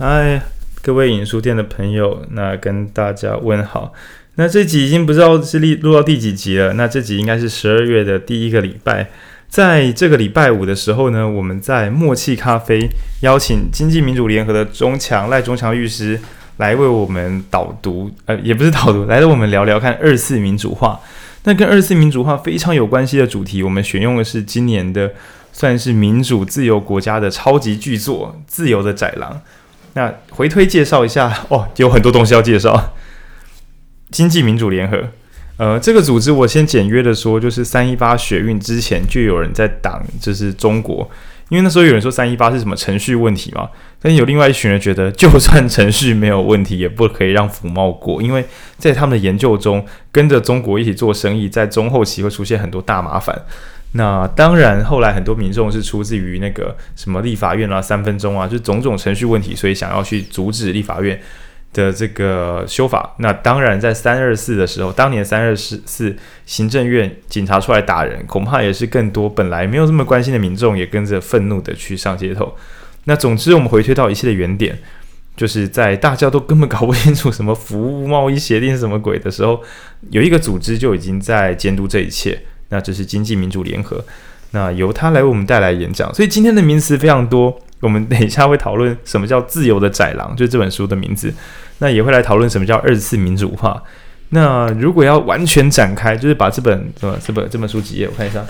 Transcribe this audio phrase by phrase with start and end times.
[0.00, 0.40] 嗨，
[0.80, 3.92] 各位影书店的朋友，那跟大家问好。
[4.36, 6.74] 那这集已经不知道是录录到第几集了。
[6.74, 9.08] 那这集应该是十二月的第一个礼拜，
[9.48, 12.88] 在这个礼拜五的时候呢，我们在默契咖啡
[13.22, 16.20] 邀请经济民主联合的中强赖中强律师
[16.58, 21.00] 来为我们导读，呃，也不是导读，来跟我们聊聊看二次民主化。
[21.42, 25.12] 那跟二次民主化非常有关系的主题，我们选用的是今年的
[25.52, 29.32] 算是民主自由国家的超级巨作《自由的窄廊》。
[29.98, 32.94] 那回推介绍一下哦，有很多东西要介绍。
[34.12, 35.08] 经济民主联合，
[35.56, 41.10] 呃，这个组织我先简约的说，就是三一八学运之前就有人在挡，就是中国，
[41.48, 43.68] 因为那时候有人说三一八是什么程序问题嘛，
[44.00, 48.44] 但有另外一群人觉得，就算程序没有问题，也不可以让福茂过，因为
[48.78, 53.36] 在他们的研究中，跟着中国一起做生意，在中后期会出现很多大麻烦。
[53.92, 61.18] 那当然，后来很多民众是出自于那个什么立法院啊、三分钟啊，就种种程序问题，所以想要去阻止立法院
[61.72, 63.14] 的这个修法。
[63.18, 72.54] 那当然，在三二四的时候，当年三二四四行政院警察出来打人，恐怕也是更多本来没有这么关心的民众也跟着愤怒的去上街头。
[73.04, 74.78] 那总之，我们回推到一切的原点，
[75.34, 79.62] 就是在大家都根本搞不清楚什么服务贸易协定是什么鬼的时候，
[80.10, 82.38] 有一个组织就已经在监督这一切。
[82.70, 84.04] 那这是经济民主联合，
[84.50, 86.12] 那由他来为我们带来演讲。
[86.14, 91.32] 所以今天的名词非常多，我们等一下会讨论什么叫自由的窄廊，就是这本书的名字。
[91.78, 93.82] 那也会来讨论什么叫二次民主化。
[94.30, 98.44] 那如果要完全展开，就是把这本呃这本这本书几页，我看一下，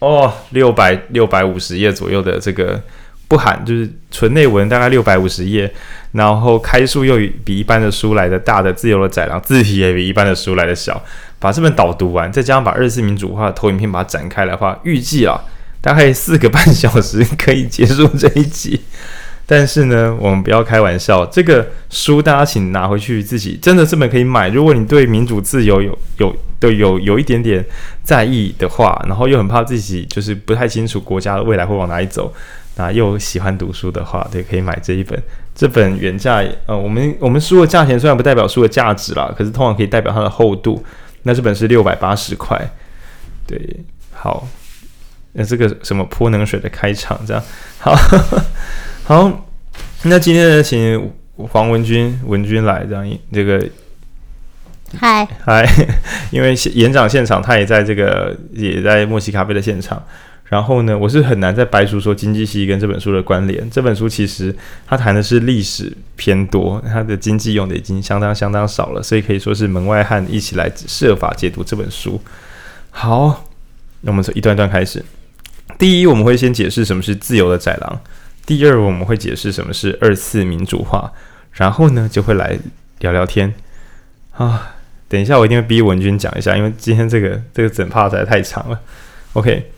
[0.00, 2.82] 哦，六百六百五十页左右的这个。
[3.28, 5.72] 不含就是纯内文，大概六百五十页，
[6.12, 11.02] 然后开数又比一般的书来的大的自由的窄狼，字体也比一般的书来的小。
[11.42, 15.38] 把这本导读完，再加上把二次民主化的投影片把它展开来的话，预计啊
[15.80, 18.80] 大概四个半小时可以结束这一集。
[19.44, 24.48] 但是呢，我们不要开玩笑，这个书大家请拿回去自己真的这本可以买。
[24.50, 27.62] 如果你对民主自由有有对有有一点点
[28.04, 32.32] 在意的话，然后又很怕自己就是不太清楚国家的未来会往哪里走。
[32.76, 35.20] 那又喜欢读书的话，对，可以买这一本。
[35.54, 40.82] 这本原价，呃，我们我们书的价钱虽然不代表书的价值啦，可是通常可以代表它的厚度。
[41.22, 42.70] 那这本是六百八十块，
[43.46, 43.80] 对，
[44.12, 44.46] 好。
[45.34, 47.42] 那这个什么泼冷水的开场，这样，
[47.78, 47.96] 好，
[49.04, 49.46] 好。
[50.02, 53.66] 那今天呢，请黄文军文军来，这样这个，
[54.98, 55.66] 嗨嗨，
[56.30, 60.04] 因为演讲现场他也在这个也在墨西咖啡的现场。
[60.44, 63.70] 然后呢，我是很难再掰出说经济系跟这本书的关联。
[63.70, 64.54] 这本书其实
[64.86, 72.20] 它谈的是历史偏多，它的经济用的已经相当相当少了，所以可以说是门外汉一起来设法解读这本书。
[72.90, 73.46] 好，
[74.02, 75.02] 那我们从一段段开始。
[75.78, 77.96] 第一，我们会先解释什么是自由的窄廊；
[78.44, 81.10] 第二，我们会解释什么是二次民主化。
[81.52, 82.58] 然后呢，就会来
[82.98, 83.54] 聊聊天。
[84.32, 84.74] 啊，
[85.08, 88.78] 等一下，我一定会逼文君讲一下，因为今天这个这个整趴实在太长了。
[89.32, 89.70] OK。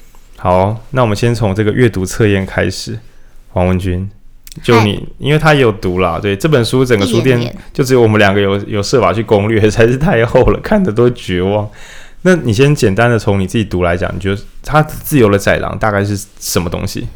[0.45, 2.99] 好，那我们先从这个阅读测验开始。
[3.49, 4.07] 黄文君，
[4.63, 11.67] 就你因为他也有读啦，对这本书，整个书店就只有我们两个有有设法去攻略，实在是太厚了，看的都绝望。
[12.21, 17.09] 那你先简单的从你自己读来讲，你觉得他自由的窄廊大概是什么东西？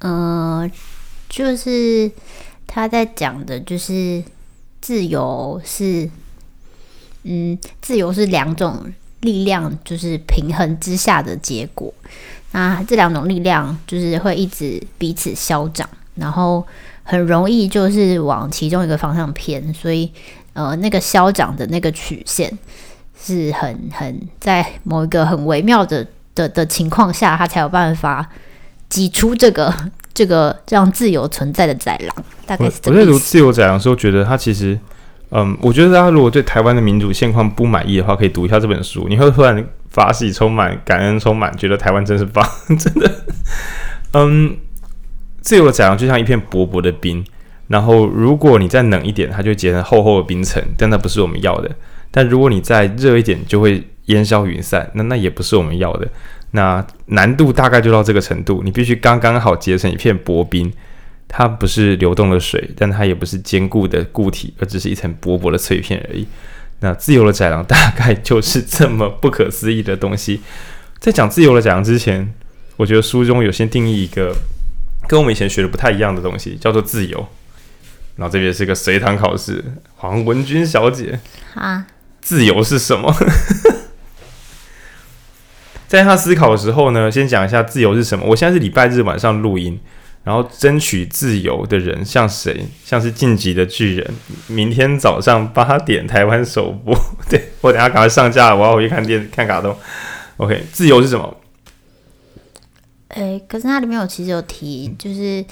[0.00, 0.70] 嗯、呃，
[1.30, 2.10] 就是
[2.66, 4.22] 他在讲的，就是
[4.82, 6.10] 自由是，
[7.22, 8.92] 嗯，自由是两种。
[9.20, 11.92] 力量就是平衡之下的结果。
[12.52, 16.66] 那这两种力量就是会一直彼此消长，然后
[17.02, 19.72] 很容易就是往其中一个方向偏。
[19.74, 20.10] 所以，
[20.54, 22.56] 呃，那个消长的那个曲线
[23.22, 28.26] 是很很在某一个很微妙的的的情况下，它才有办法
[28.88, 29.74] 挤出这个
[30.14, 32.24] 这个这样自由存在的窄廊。
[32.46, 32.98] 大概是这样。
[32.98, 34.78] 我在读自由窄廊的时候，觉得它其实。
[35.30, 42.42] 嗯，我觉得大家如果对台湾的民主现况不满意的话，可以读一下这本书，你会突然法喜充满、感恩充满，觉得台湾真是棒，
[42.78, 43.10] 真的。
[44.14, 44.56] 嗯，
[45.42, 47.22] 自由的窄廊就像一片薄薄的冰，
[47.66, 51.70] 然后如果你再冷一点，它就结成厚厚的冰层，但那不是我们要的。
[52.10, 56.08] 但如果你再热一点，就会烟消云散，那那也不是我们要的。
[56.52, 60.72] 那难度大概就到这个程度，你必须刚刚好结成一片薄冰。
[61.28, 66.26] 它不是流动的水，但它也不是坚固的固体，而只是一层薄薄的脆片而已。
[66.80, 70.40] 那自由的窄廊大概就是这么不可思议的东西。
[70.98, 72.32] 在讲自由的窄廊之前，
[72.76, 74.34] 我觉得书中有先定义一个
[75.06, 77.28] 跟我们以前学的不太一样的东西，叫做自由。
[78.16, 79.64] 然后这边是个随堂考试，
[79.96, 81.20] 黄文君小姐，
[81.54, 81.86] 啊，
[82.20, 83.14] 自由是什么？
[85.86, 88.24] 在他思考的时候呢，先讲一下自由是什么。
[88.26, 89.80] 我现在是礼拜日晚上录音。
[90.24, 92.66] 然后争取自由的人像谁？
[92.84, 94.14] 像是晋级的巨人。
[94.46, 96.94] 明天早上八点台湾首播。
[97.30, 99.74] 对，我等下赶快上架，我要回去看电看卡通。
[100.36, 101.36] OK，自由是什么？
[103.08, 105.42] 诶，可是它里面有其实有提，就是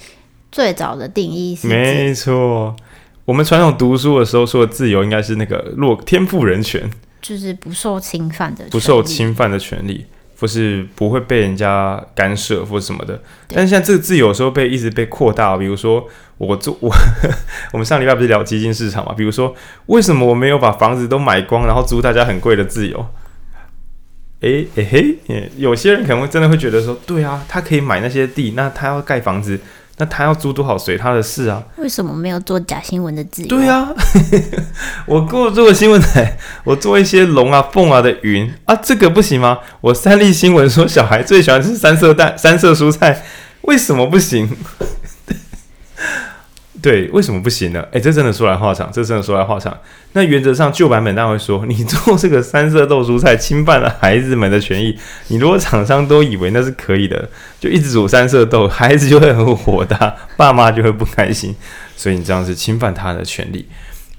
[0.53, 2.77] 最早的定义是没错。
[3.25, 6.89] 我们传统读书的时候说的自由，应该是那个若天赋人权，
[7.23, 10.07] 就是不受侵犯的，不受侵犯的权利。
[10.39, 16.07] 或是不会被人家干涉或什么的，但是现在这个自由有时候被一直被扩大，比如说
[16.39, 16.93] 我做 我
[17.73, 19.13] 我们上礼拜不是聊基金市场嘛？
[19.17, 19.55] 比如说
[19.87, 23.07] 为什么我没有把房子都买光，然后租大家很贵的自由？
[24.41, 29.59] 诶诶嘿，有些人可能会真的会觉得说，对啊，他可以买那些地，那他要盖房子。
[29.99, 31.63] 那他要租多少随他的事啊？
[31.77, 33.49] 为什么没有做假新闻的自由？
[33.49, 33.89] 对啊，
[35.07, 39.59] 我给我做个新闻台，我做一些龙啊、凤啊的云啊，这个不行吗？
[39.81, 43.25] 我三立新闻说小孩最喜欢吃三色蛋、三色蔬菜，
[43.63, 44.49] 为什么不行？
[46.87, 47.85] 对，为什么不行呢？
[47.91, 49.77] 诶，这真的说来话长，这真的说来话长。
[50.13, 54.97] 那原则上旧版本当然会说，你做这个三色豆蔬菜侵犯了孩子们的权益。
[55.27, 57.29] 你如果厂商都以为那是可以的，
[57.59, 61.53] 就一直煮三色豆，孩子就会很火大， 爸妈就会不开心。
[61.97, 63.69] 所以你这样是侵犯他人的权利。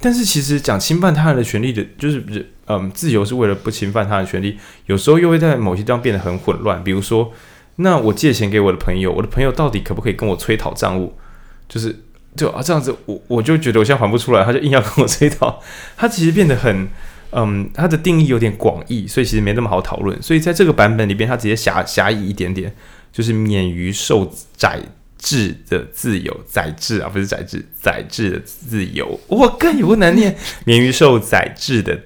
[0.02, 2.22] 但是其实讲侵犯他人的权利的，就是
[2.66, 6.84] 嗯，自由是为了不侵犯他人的权利，有时候又会在某些地方变得很混乱。
[6.84, 7.32] 比如说，
[7.78, 11.14] 那我借钱给我的朋友，我的朋友到底可不可以跟我催讨账务？
[11.70, 12.04] 就是。
[12.38, 15.60] 就啊，这样子，我我就觉得我现在还不出来，他就硬要跟我这一套，
[15.98, 16.88] 他其实变得很，
[17.32, 20.22] 嗯，他的定义有点广义，所以其实没那么好讨论。
[20.22, 22.74] 所以在这个版本里边，他直接狭狭义一点点，
[23.12, 24.80] 就是免于受宰
[25.18, 29.20] 制的自由，宰制啊，不是宰制，宰制的自由。
[29.28, 32.00] 我更，有个难念， 免于受宰制的，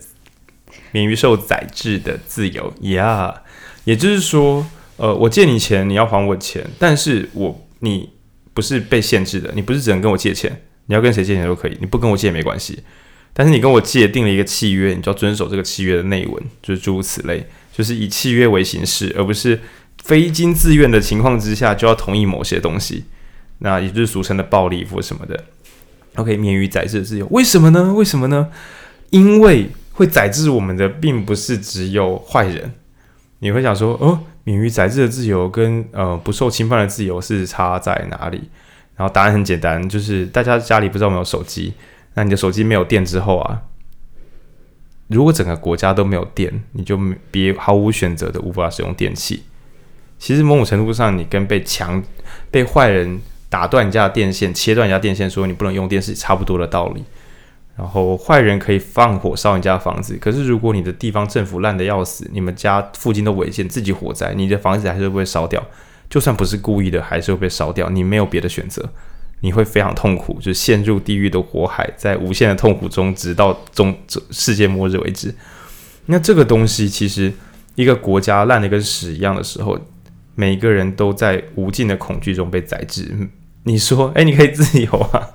[0.92, 3.34] 免于受宰制的自由呀。
[3.36, 3.40] Yeah,
[3.84, 4.66] 也就是说，
[4.98, 8.10] 呃，我借你钱，你要还我钱，但是我你。
[8.54, 12.84] 不是被限制的，你不是只能跟我借钱，你要跟谁借钱都可以，你不跟我借也没关系。
[13.34, 19.58] 但是你跟我借订了一个契约，你就要遵守这个契约的内文，就是诸如此类，就是以契约为形式，而不是
[20.04, 23.06] 非经自愿的情况之下就要同意某些东西。
[23.60, 25.46] 那也就是俗称的暴力或什么的。
[26.16, 27.94] OK，免于宰制自由，为什么呢？
[27.94, 28.50] 为什么呢？
[29.12, 32.74] 因为会宰制我们的并不是只有坏人。
[33.40, 34.20] 你会想说，哦。
[34.44, 38.50] 免于宰制的自由跟呃不受侵犯的自由是差在哪里？
[38.96, 41.74] 然后答案很简单，就是大家家里不知道有没有手机，
[42.14, 43.62] 那你的手机没有电之后啊，
[45.08, 47.00] 如果整个国家都没有电，你就
[47.32, 49.44] 别毫无选择的无法使用电器。
[50.20, 52.04] 其实某种程度上，你跟被强
[52.52, 57.04] 被坏人打断你家的电线、切断人家电线，说你不能用电视，差不多的道理。
[57.82, 65.66] 然后坏人可以放火烧你家房子，可是如果你的地方政府烂得要死，你们家附近都违建，自己火灾，你的房子还是会被烧掉。
[66.08, 67.90] 就算不是故意的，还是会被烧掉。
[67.90, 68.88] 你没有别的选择，
[69.40, 73.98] 你会非常痛苦，就陷入地狱的火海，在无限的痛苦中，直到终
[74.30, 75.34] 世界末日为止。
[76.06, 77.34] 那这个东西其实，
[77.74, 79.80] 一个国家烂得跟屎一样的时候，
[80.36, 83.12] 每个人都在无尽的恐惧中被宰制。
[83.64, 85.32] 你说，诶，你可以自由啊？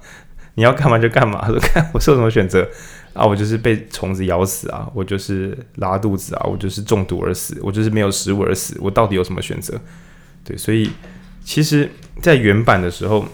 [0.56, 2.68] 你要干嘛就干嘛， 说看我受什么选择
[3.12, 3.24] 啊？
[3.24, 9.78] 我就是被虫子咬死啊，我就是拉肚子啊，我就是中毒而死，我就是没有食物而死，我到底有什么选择？
[10.44, 10.90] 对，所以
[11.44, 13.24] 其实，在原版的时候，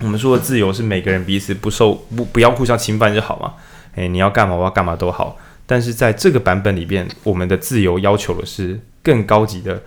[0.00, 3.54] 我们说的自由是每个人彼此不受不不要互相侵犯就好嘛。
[3.94, 5.38] 诶，你要干嘛我要干嘛都好。
[5.66, 9.82] 但是在这个版本里边，我们的自由要求的是更高级的，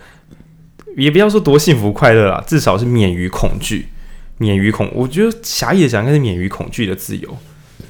[0.96, 3.88] 也不要说多幸福快乐啦，至少是免于恐惧。
[4.40, 7.36] 免于恐，我觉得狭义的讲应该是免于恐惧的自由，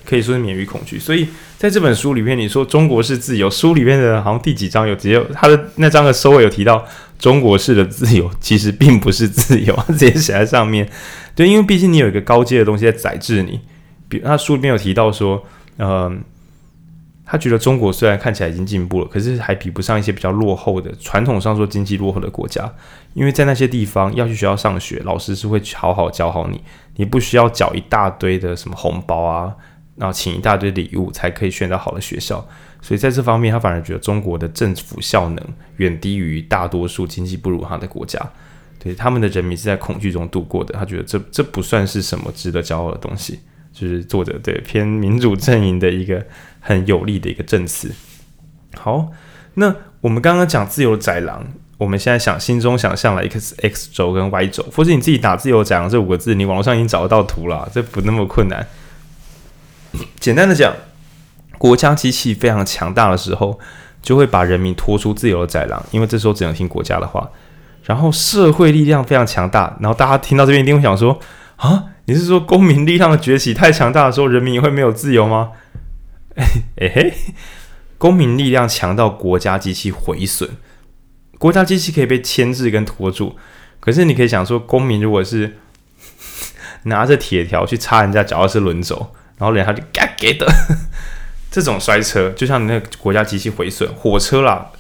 [0.05, 0.99] 可以说是免于恐惧。
[0.99, 6.85] 所以在这本书里面，你说中国式自由，书里面的好像第几章有直接他的那章的收尾有提到
[7.21, 10.91] 中国式的自由，其实并不是自由，直接写在上面。
[11.37, 13.61] 对，因为毕竟你有一个高阶的东西在宰制你。
[14.09, 15.47] 比如他书里面有提到说，
[15.79, 16.21] 嗯、
[17.31, 22.69] 他觉得中国虽然看起来已经进步了，可是还比不上一些比较落后的传统上说经济落后的国家，
[23.15, 26.61] 因为在那些地方要去学校上学，老师是会好好教好你，
[26.97, 29.55] 你不需要缴一大堆的什么红包啊，
[29.95, 32.45] 然后请一大堆礼物才可以选到好的学校，
[32.83, 35.47] 所以在这方面他反而觉得中国的政府效能
[35.77, 38.19] 远低于大多数经济不如他的国家，
[38.83, 43.39] 对，他们的人民是在恐惧中度过的，他觉得这这不算是什么值得骄傲的东西。
[43.73, 46.21] 就是作者对偏民主阵营的一个
[46.61, 47.93] 很有力的一个证词。
[48.77, 49.09] 好，
[49.55, 51.45] 那我们刚刚讲自由的宰狼，
[51.79, 58.67] 我们现在想心中想象了 x x 轴跟 y 轴，或者你自己打“自由宰狼”这五个字，你网络上已经找得到图了，这不那么困难。
[60.21, 60.73] 简单的讲，
[61.59, 63.59] 国家机器非常强大的时候，
[64.01, 67.29] 就会把人民拖出自由的宰狼，因为这时候只能听国家的话。
[67.85, 71.19] 然后社会力量非常强大，然后大家听到这边一定会想说
[71.57, 75.51] 啊，你是说公民力量的崛起太强大的时候，人民也会没有自由吗？
[76.37, 76.47] 哎
[76.77, 77.15] 哎嘿，
[77.99, 80.49] 公民力量强到国家机器毁损，
[81.39, 83.37] 国家机器可以被牵制跟拖住，
[83.81, 85.57] 可是你可以想说，公民如果是
[86.85, 90.47] 拿着铁条去插人家脚踏车轮轴，然后连他就嘎给的
[91.51, 94.71] 这种摔车，就像你那个国家机器毁损火车啦。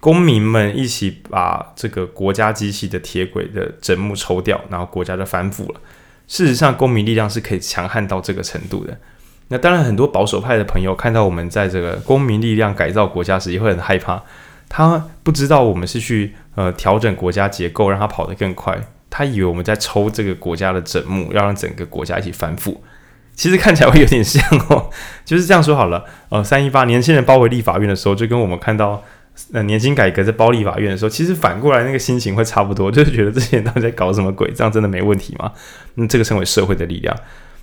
[0.00, 5.80] 公民们一起把这个国家机器的铁轨的枕木抽掉，然后国家就反腐了。
[6.26, 8.98] 事实上，公民力量是可以强悍到这个程度的。
[9.48, 14.22] 那当然，很多保守派的朋友看到我们在这个公民力量改造国家时，也会很害怕。
[14.68, 18.78] 他不知道我们是去呃调整国家结构，让它跑得更快。
[19.10, 22.82] 他以为我们在抽这个国家的枕木，要让整个国家一起反腐。
[23.34, 24.88] 其实看起来会有点像哦，
[25.24, 26.04] 就是这样说好了。
[26.30, 29.02] 呃，三一八年轻人包围立法院的时候，就跟我们看到。
[29.54, 34.52] 呃年轻改革在包立法院的时候，其实反过来那个心情会差不多，就是觉得这些人到底在搞什么鬼？
[34.54, 35.50] 这样真的没问题吗？
[35.94, 37.16] 那这个称为社会的力量。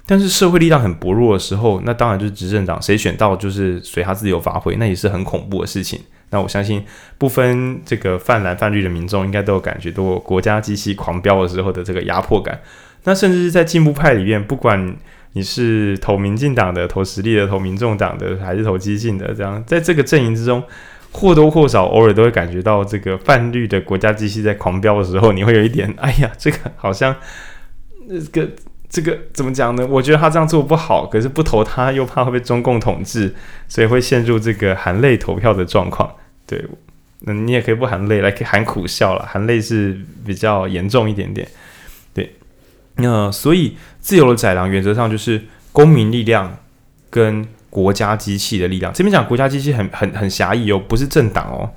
[0.09, 6.01] 但是社会力量很薄弱的时候，那当然就是执政党谁选到就是随他自由发挥，那也是很恐怖的事情。
[6.31, 6.83] 那我相信
[7.19, 12.59] 不分这个泛蓝泛绿的民众，应该都有感觉到国家机器狂飙的时候的这个压迫感。
[13.03, 14.95] 那甚至是在进步派里面，不管
[15.33, 20.63] 你是投民进党的、投实力的、投民众党的，还是投激进的，这样在这个阵营之中。
[21.11, 27.15] 或多或少，偶尔都会感觉到这个泛绿的国家机器在狂飙的时候，你会有一点，哎呀，这个好像，
[28.07, 28.47] 这个
[28.89, 29.85] 这个怎么讲呢？
[29.87, 33.33] 我觉得他这样做不好，可是不投他又怕会被中共统治，
[33.67, 36.11] 所以会陷入这个含泪投票的状况。
[36.45, 36.65] 对，
[37.21, 41.47] 那你也可以不含泪，来可以含苦笑了，含泪是比较严重一点点。
[42.13, 42.35] 对，
[42.95, 46.57] 那所以自由的宰狼原则上就是公民力量
[47.09, 47.47] 跟。
[47.71, 51.69] 国家机器的力量，这边讲国家机器很很很狭义哦，不是政党哦，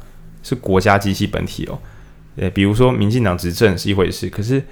[0.42, 1.78] 是国家机器本体哦。
[2.36, 4.64] 呃，比如说民进党执政是一回事，可是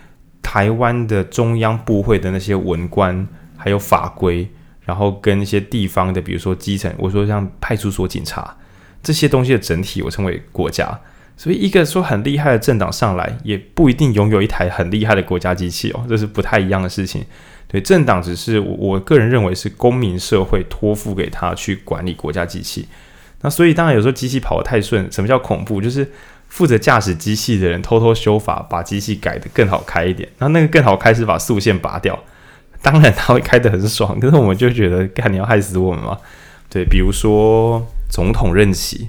[0.43, 4.49] 台湾的中央部会的那些文官，还有法规，
[4.83, 8.57] 然后跟一些地方的，比如说基层，我说像派出所、警察
[9.03, 11.01] 这些东西的整体，我称为国家。
[11.37, 17.25] 所以一个说很厉害的政党上来，也不一定拥有一台很厉害的国家机器哦，这是不太一样的事情。
[17.67, 22.89] 对，政党只是我我个人认为是公民社会托付给他去管理国家机器，
[23.41, 25.81] 那所以当然有时候机器跑得太顺，什么叫恐怖？
[25.81, 26.11] 就是
[26.51, 30.29] 负责驾驶机器的人偷偷修法，把机器改得更好开一点。
[30.37, 32.23] 那那个更好开是把速限拔掉，
[32.83, 36.19] 当然他会开得很爽， 可是我们就觉得，干，你要害死我们吗？
[36.69, 39.09] 对，比如说总统任期，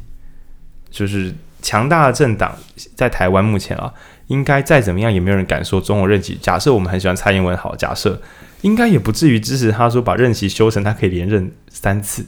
[0.89, 2.55] 就是强大的政党
[2.95, 3.93] 在台湾目前啊，
[4.27, 6.38] 应该再怎么样也没有人敢说总统任期。
[6.41, 8.21] 假设我们很喜欢蔡英文，好，假设。
[8.62, 12.24] 应该也不至于支持他说把任期修成他可以连任三次，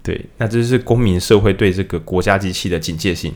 [0.00, 3.34] 对，那这是公民社会对这个国家机器的警戒性。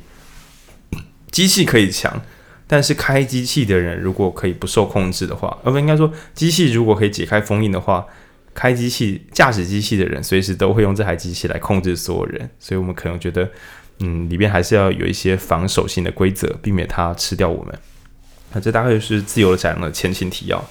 [1.41, 2.21] 机器可以强，
[2.67, 8.05] 但是开机器的人如果可以不受控制的话，而不应该说机器如果可以解开封印的话，
[8.53, 13.49] 开机器驾驶机器的人随时都会用这台机器来控制所有人，所以我们可能觉得，
[14.01, 17.75] 嗯，里边还是要有一些防守性的规则，避免它吃掉我们。
[18.53, 20.63] 那这大概就是自由的展的前情提要。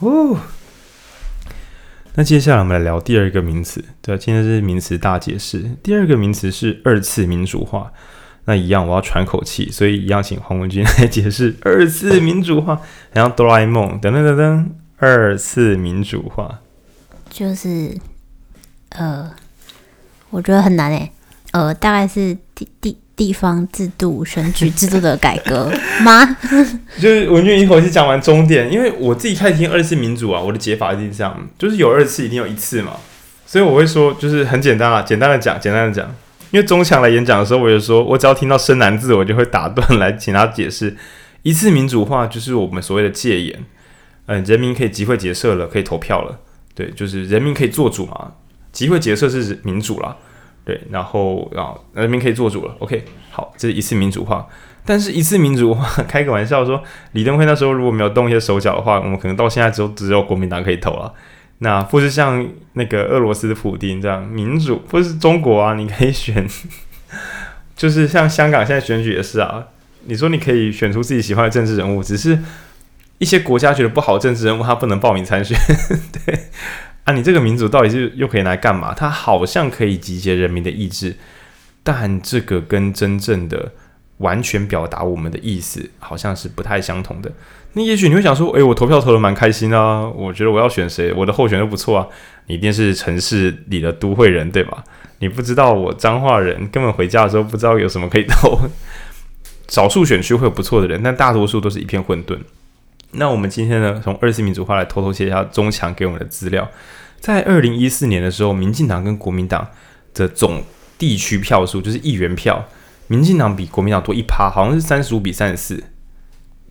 [0.00, 0.38] 哦。
[2.16, 5.64] 那接下来我们来聊第二个名词，对，今天是名词大解释。
[5.82, 7.90] 第二个名词是二次民主化。
[8.46, 12.80] 那一样，我要喘口气，所以一样请黄文君来解释二次民主化。
[13.12, 14.66] 然后哆啦 A 梦，噔噔噔噔，
[14.98, 16.60] 二次民主化
[17.30, 17.96] 就是，
[18.90, 19.30] 呃，
[20.30, 21.10] 我觉得很难诶，
[21.52, 22.98] 呃，大概是第第。
[23.16, 25.72] 地方制度、选举制度的改革
[26.02, 26.36] 吗？
[26.98, 32.94] 就是文俊一口气讲完终点，因为我自己开始听二次民主啊，我的解法一定是这样，就是有二次一定有一次嘛，
[33.46, 36.12] 所以我会说，就是很简单啊，简单的讲，简单的讲。
[36.54, 40.96] 因为中强来演讲的时候，我就说我只要听到生难字，我就会打断来请他解释。
[41.42, 43.64] 一次民主化就是我们所谓的戒严，
[44.26, 46.38] 嗯，人民可以集会结社了，可以投票了，
[46.72, 48.34] 对，就是人民可以做主嘛，
[48.70, 50.16] 集会结社是民主啦。
[50.64, 52.76] 对，然后啊，人民可以做主了。
[52.78, 54.46] OK，好，这是一次民主化。
[54.86, 56.80] 但是，一次民主化，开个玩笑说，
[57.12, 61.12] 李登辉那时候如果没有动一些手脚的话，我们可能到现在只有只有国民党可以投了。
[61.64, 66.46] 那不是像那个俄罗斯的普丁这样民主，或是中国啊，你可以选，
[67.74, 69.64] 就是像香港现在选举也是啊。
[70.06, 72.38] 你说你可以选出自己喜欢的政治人物，只是
[73.16, 75.58] 一些国家觉得不好政治人物，他不能报名参选。
[76.12, 76.50] 对。
[77.04, 78.92] 啊，你这个民主到底是又可以来干嘛？
[78.92, 81.16] 它好像可以集结人民的意志，
[81.82, 83.72] 但这个跟真正的
[84.18, 87.30] 完全表达我们的意思，好像是不太相同的。
[87.72, 92.06] 那也许你会想说，诶，我投票投得蛮开心啊，我觉得我要选谁，我的候选人不错啊。
[92.46, 94.84] 你一定是城市里的都会人，对吧？
[95.18, 98.60] 你不知道我彰化人，根本回家的时候不知道有什么可以投。
[99.68, 102.38] 少数选区会有不错的人，但大多数都是一片混沌。
[103.12, 106.68] 那我们今天呢，从二次民主化来偷偷写一下中强给我们的资料。
[107.18, 109.66] 在二零一四年的时候，民进党跟国民党
[110.12, 110.62] 的总
[110.98, 112.62] 地区票数就是议员票，
[113.06, 115.84] 民进党比国民党多一趴，好像是三十五比三十四，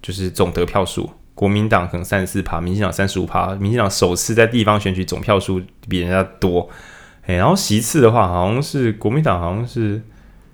[0.02, 1.12] 就是总得票数。
[1.36, 3.56] 国民党可能三十四趴，民进党三十五趴。
[3.56, 6.70] 民进党首次在地方选举总票数比人家多，
[7.26, 10.02] 诶，然后席次的话，好像是国民党好像是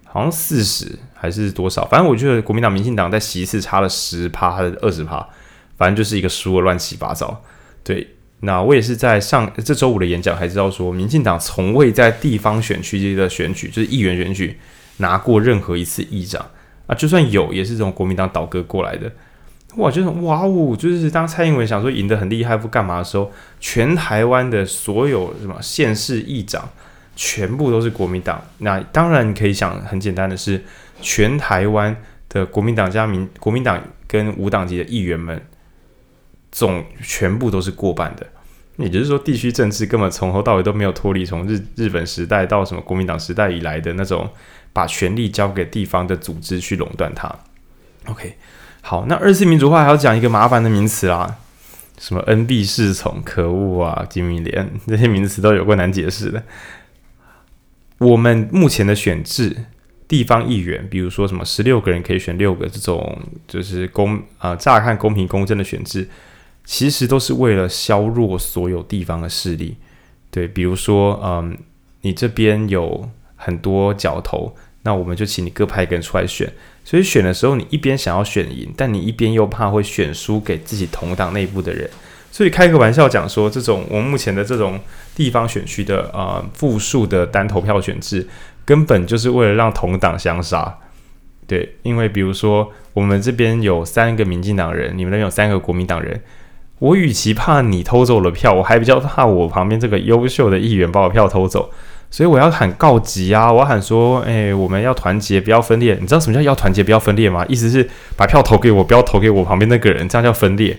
[0.05, 5.27] 好像四十还是多少，反正我觉得国民党、民进党在席次差了十趴还是二十趴，
[5.77, 7.43] 反正就是一个输的乱七八糟。
[7.83, 14.57] 对，那我也是在上这周五的演讲还知道说，民进党从未在地方选区的选举，就是议员选举
[14.99, 16.45] 拿过任何一次议长
[16.87, 19.11] 啊，就算有，也是从国民党倒戈过来的。
[19.75, 26.67] 哇，就是哇哦，就是当蔡英文想说赢得很厉害不干嘛的时候，全台湾的所有什么县市议长
[27.15, 28.43] 全部都是国民党。
[28.57, 30.63] 那当然你可以想，很简单的是，
[31.01, 31.95] 全台湾
[32.29, 35.39] 的国民党加民国民党跟无党籍的议员们
[36.51, 38.25] 总全部都是过半的。
[38.77, 44.27] 也就是说，地区政治根本从头到尾都没有脱离从日日本时代到什么国民党时代以来的那种
[44.79, 47.27] 把权力交给地方的组织去垄断它。
[48.05, 48.37] OK。
[48.81, 51.35] 好，那二次民主化还要讲一个麻烦的名词啦，
[51.97, 56.41] 什么恩庇侍从、可恶啊、金米联这些名词都有过难解释的。
[57.97, 59.65] 我们目前的选制，
[60.07, 66.07] 地方议员，比如说什么十六个人可以选六个这种，就是公啊、呃，乍看公平公正的选制，
[66.63, 69.75] 其实都是为了削弱所有地方的势力。
[70.31, 71.57] 对，比如说，嗯，
[72.01, 74.55] 你这边有很多角头。
[74.83, 76.49] 那我们就请你各派一个人出来选，
[76.85, 81.89] 所以选的时候，你一边想要选赢，但你一边又怕会选输给自己同党内部的人，
[82.31, 84.79] 所以开个玩笑讲说，这种我们目前的这种
[85.13, 88.25] 地方选区的呃复数的单投票选制，
[88.63, 90.77] 根本就是为了让同党相杀。
[91.45, 96.21] 对，因为比如说我们这边有三个民进党人，你们那边有三个国民党人，
[96.77, 101.69] 我与其怕你偷走了票，我还比较怕我旁边这个优秀的议员把我票偷走。
[102.11, 103.51] 所以我要喊告急啊！
[103.51, 105.95] 我要喊说，哎、我们要团结，不要分裂。
[106.01, 107.45] 你知道什么叫要团结，不要分裂吗？
[107.47, 110.77] 意思是把票投给我，不要投给我旁边那个人，这样叫分裂。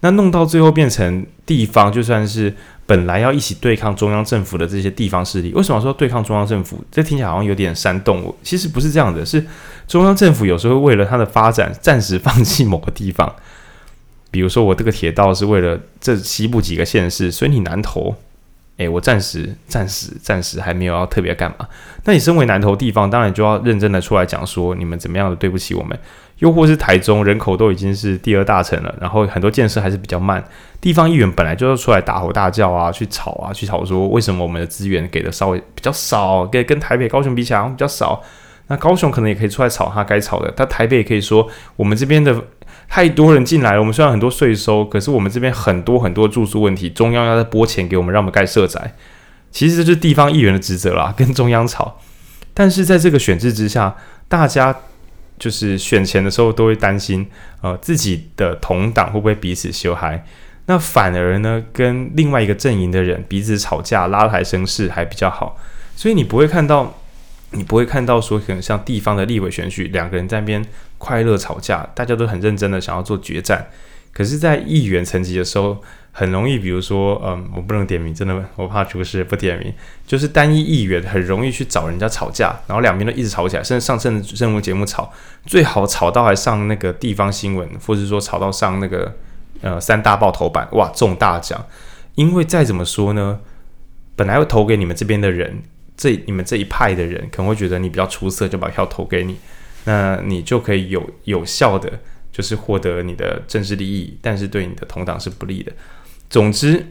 [0.00, 2.54] 那弄到最后变成地方，就算是
[2.86, 6.84] 本来要一起对抗中央政府的这些地方势力，为什么说对抗中央政府？
[6.92, 8.32] 这听起来好像有点煽动。
[8.44, 9.44] 其实不是这样的，是
[9.88, 13.34] 中央政府有时候为了它的发展，暂时放弃某个地方。
[14.30, 18.14] 比如说，我这个铁道是为了这西部几个县市，所以你南投。
[18.78, 21.68] 诶，我暂时、暂时、暂时还没有要特别干嘛。
[22.04, 25.98] 那你身为南投地方，当然就要认真的出来讲说，你们怎么样的对不起我们。
[26.38, 30.42] 又或是台中人口都已经是第二大城了，然后很多建设还是比较慢，
[30.80, 38.22] 地方议员本来就要出来大吼大叫啊，去吵啊，去吵说为什么我们的资源给的稍微比较少，跟跟台北、高雄比起来比较少。
[38.68, 42.32] 那高雄可能也可以出来吵他该吵的，他台北也可以说我们这边的。
[42.88, 48.94] 太多人进来了，我们虽然很多税收，可是我们这边很多很多住宿问题，中央要再拨钱给我们，让我们盖社宅。
[49.52, 52.00] 其实这是地方议员的职责啦，跟中央吵。
[52.54, 53.94] 但是在这个选制之下，
[54.26, 54.74] 大家
[55.38, 57.28] 就是选前的时候都会担心，
[57.60, 60.24] 呃，自己的同党会不会彼此修嗨？
[60.66, 65.56] 那反而呢，跟另外一个阵营的人彼此吵架，拉抬声势还比较好。
[65.94, 66.98] 所以你不会看到，
[67.52, 70.64] 你不会看到说，可能像地方的立委选举，两个人在那边。
[70.98, 73.68] 快乐吵架，大家都很认真的想要做决战，
[74.12, 75.80] 可是，在议员层级的时候，
[76.10, 79.72] 很容易，比如说，嗯，我不能点名，真的，我怕出事，不点名，
[80.06, 85.12] 就是单一议员很容易去找人家吵架，然后两边都一直吵起来，甚至上政治任务节目吵，
[85.46, 89.14] 最好吵到还上那个地方新闻，或者是说吵到上那个
[89.60, 91.64] 呃三大报头版，哇，中大奖，
[92.16, 93.38] 因为再怎么说呢，
[94.16, 95.62] 本来要投给你们这边的人，
[95.96, 99.36] 这你们这一派的人可能会觉得你比较出色，就把票投给你。
[99.88, 101.90] 那你就可以有有效的，
[102.30, 105.72] 就是获得你的政治利益，但是对你的同党是不利的。
[106.28, 106.84] 总之，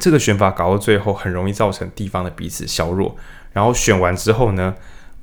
[0.00, 3.16] 这个选法搞到最后，很容易造成地方的彼此削弱。
[3.52, 4.74] 然后选完之后呢，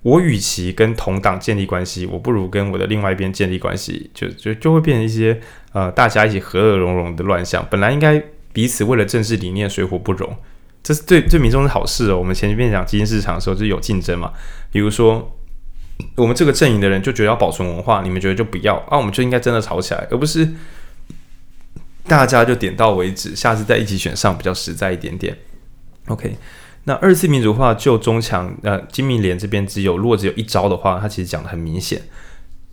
[0.03, 5.37] 我与其跟同党建立关系，我不如跟我的另外一边建立关系，就就就会变成一些
[5.73, 7.67] 呃大家一起和乐融融的乱象。
[7.69, 10.33] 本来应该彼此为了政治理念水火不容，
[10.81, 12.17] 这是对对民众是好事哦。
[12.17, 14.31] 我们前面讲基金市场的时候就有竞争嘛，
[14.71, 15.37] 比如说。
[16.15, 18.97] 我们这个阵营的人就觉得要保存文化，你们觉得就不要啊？
[18.97, 20.47] 我们就应该真的吵起来，而不是
[22.07, 25.37] 大家就点到为止，下次再一起选上比较实在一点点。
[26.07, 26.35] OK，
[26.83, 32.01] 那二次民主化就中强呃金明联这边只有如果只有一招的话，他其实讲的很明显，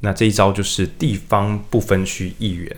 [0.01, 2.77] 那这一招就是地方不分区议员，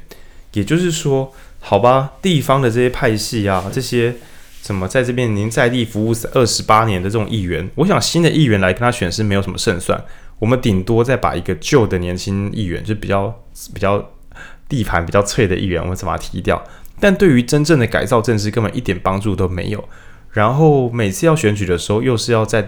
[0.52, 4.14] 也就是说，好吧，地方的这些派系啊，这些。
[4.62, 10.00] 怎么在这边您在地服务二十八年的这种议员，我想新的议员来跟他选是没有什么胜算。
[10.42, 13.32] 我们顶多再把一个旧的年轻议员，就比较
[13.72, 14.10] 比较
[14.68, 16.60] 地盘比较脆的议员，我们再把它踢掉。
[16.98, 19.88] 但对于真正的改造政治，根本一点帮助都没有。
[20.32, 22.66] 然后每次要选举的时候，又是要在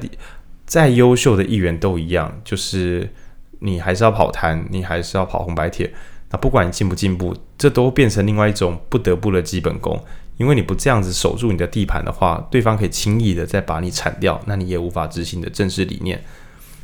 [0.65, 3.13] 再优秀的议员都一样，就是
[3.59, 5.93] 你还是要跑摊，你还是要跑红白帖。
[6.31, 10.01] 那不管你进不进步，这都变成另外一种不得不的基本功。
[10.37, 16.23] 因为你不这样子守住你的地盘的话，对方可以轻易的再把你铲掉，那你也无法执行你的政治理念。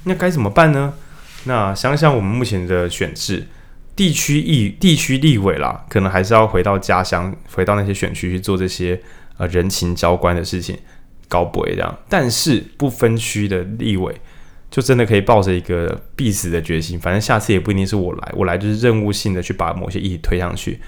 [0.04, 0.94] 那该怎么办呢？
[1.44, 3.46] 那想想我们目前的选制，
[3.96, 9.00] 地区议、地区立委啦，可能还是要回到家乡，回到那些选区去做这些
[9.38, 10.78] 呃人情交关的事情，
[11.28, 11.98] 搞不会这样。
[12.08, 14.14] 但是不分区的立委，
[14.70, 20.80] 就真的可以抱着一个必死的决心，反正下次也不一定是我来，我来就是任务性的去把某些议题推上去。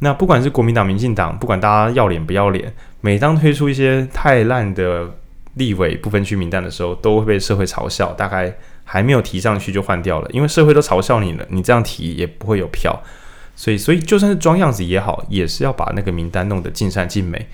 [0.00, 5.17] 那不管是国民党、民进党，不管大家要脸不要脸，每当推出一些太烂的
[5.58, 8.14] 立委不分区名单的时候，都会被社会嘲笑。
[8.14, 13.02] 大概还没有提上去就换掉了，因为社会都嘲笑你了，你这样提也不会有票。
[13.54, 17.46] 所以，所以就算是装样子也好，也是要把那个名单弄得尽善尽美。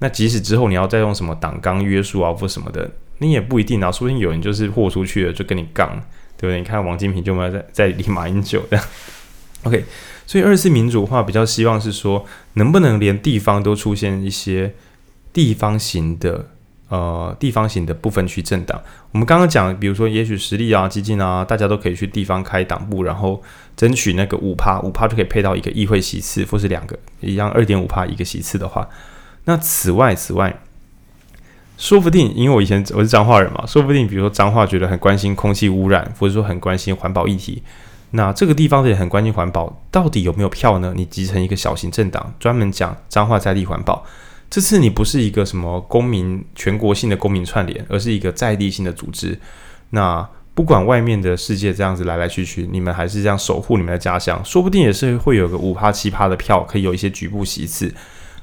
[0.00, 3.90] 那即使之后你要再用什么党纲约束啊或什么的，你也不一定啊。
[3.90, 5.90] 说不定有人就是豁出去了，就跟你杠，
[6.36, 6.58] 对不对？
[6.58, 8.84] 你看王金平就没有在在立马英九这样。
[9.62, 9.84] OK。
[10.24, 14.74] 所以二次民主化比较希望是说，能不能连地方都出现一些
[15.32, 16.48] 地方型的
[16.92, 18.78] 呃地方型的部分区政党？
[19.12, 23.42] 我们刚刚讲，比如说也许实力啊、激进啊，大家都可以去地方开党部，然后
[23.74, 28.86] 争取那个五趴，五趴就可以配到一个议会席次，或是两个一样二点五趴一个席次的话，
[29.44, 30.60] 那此外此外，
[31.78, 37.62] 说不定因为我以前我是彰化人嘛，说不定比如说彰化觉得很关心空气污染，或者说很关心环保议题。
[38.10, 40.92] 那这个地方也很关心环保，到底有没有票呢？
[40.94, 44.04] 你集成一个小型政党，专门讲彰化在地环保。
[44.52, 49.38] 这次你不是一个什么公民全国性的公民串联，而是一个在地性的组织。
[49.88, 57.94] 那不管外面的世界这样子来来去去，你们还是这样守护你们的家乡，说不定也是会有个五趴七趴的票，可以有一些局部席次。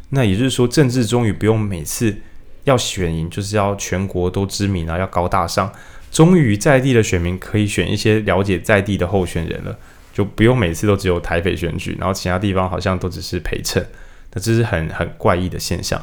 [0.09, 2.17] 那也就是说，政治终于不用每次
[2.63, 5.71] 要选赢，就是要全国都知名啊，要高大上。
[6.11, 9.77] 终于在地的选民可以选一些了解在地的候选人了，
[10.11, 13.85] 就不用每次都只有台北选举，然后其他地方好像都只是陪衬，
[14.33, 16.01] 那这是很很怪异的现象。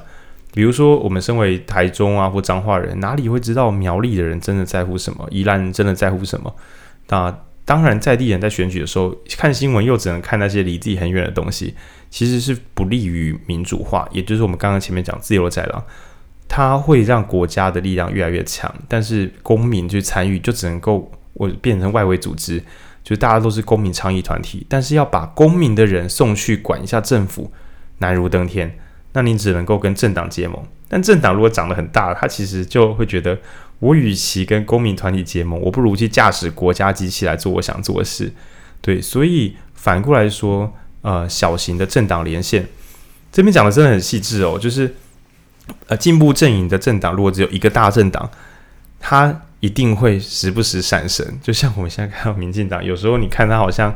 [0.53, 5.27] 比如说，我们身为台中啊或彰化人，哪里会知道苗栗的人真的在乎什么？
[5.31, 6.55] 宜兰人真的在乎什么？
[7.09, 11.75] 那当然，在地人在选举的时候看新闻，又只能看那些离自己很远的东西，
[12.09, 15.85] 其实是不利于民主化，也就是我们刚刚前面讲自由的宰狼。
[16.49, 22.63] 它会让国家的力量越来越强，但是公民去参与就只能够我变成外围组织，
[23.03, 27.51] 就大家都是公民倡议团体，但是要把公民的人送去管一下政府，
[27.99, 28.79] 难如登天。
[29.13, 33.39] 那你只能够跟政党结盟，但政党如果长得很大，他其实就会觉得，
[33.79, 38.33] 我与其跟公民团体结盟，我不如去驾驶国家机器来做我想做的事。
[38.81, 42.67] 对，所以反过来说，呃，小型的政党连线，
[43.33, 44.95] 这边讲的真的很细致哦，就是。
[45.89, 48.31] 呃，进步阵营的政党如果只有一个大政党，
[49.01, 51.27] 他一定会时不时闪神。
[51.43, 53.93] 就像我们现在看到民进党，有时候你看他好像，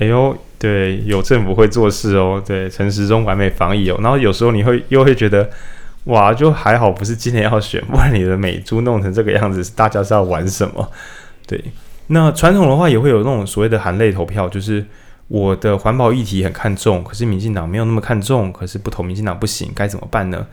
[0.00, 3.98] 哎呦，对，有政府会做事哦，对，陈时中完美防疫哦。
[4.02, 5.48] 然后有时候你会又会觉得，
[6.04, 10.90] 哇，就还好不是今年要选，不然你的美猪弄成这个样子，大家是要玩什么？
[11.46, 11.62] 对，
[12.08, 14.84] 那传统的话也会有那种所谓的含泪投票，就是
[15.28, 20.46] 我的环保议题很看重，可是民进党没有那么看重，可是不投民进党不行，该怎么办呢？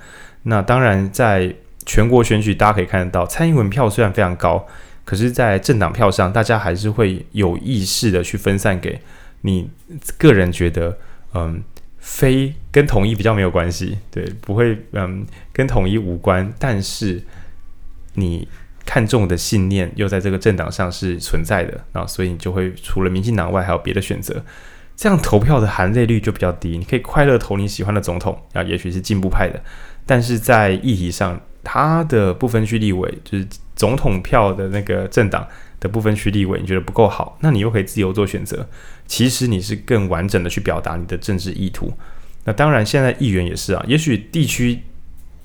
[0.44, 1.54] 那当然，在
[1.86, 4.66] 全国选举，大家可以看得到，蔡英文票虽然非常高，
[5.06, 9.00] 可是，在政党票上，大家还是会有意识的去分散给
[9.42, 9.70] 你
[10.18, 10.98] 个人觉得，
[11.34, 11.62] 嗯，
[12.00, 17.24] 非跟统一比较没有关系，对，不会，嗯，跟统一无关，但是
[18.14, 18.48] 你
[18.86, 24.44] 看重的信念又在这个政党上是存在的，啊，所以你就会除了民进党外，还有别的选择，
[24.96, 29.62] 这样投票的含泪率就比较低，你可以快乐投你喜欢的总统，啊，也许是进步派的。
[30.06, 33.46] 但是在议题上，他的不分区立委就是
[33.76, 35.46] 总统票的那个政党
[35.82, 38.66] 的不分区立委，你觉得不够好，那你又可以自由做选择。
[39.08, 41.92] 其实你是更完整的去表达你的政治意图。
[42.44, 44.82] 那当然，现在议员也是啊，也许地区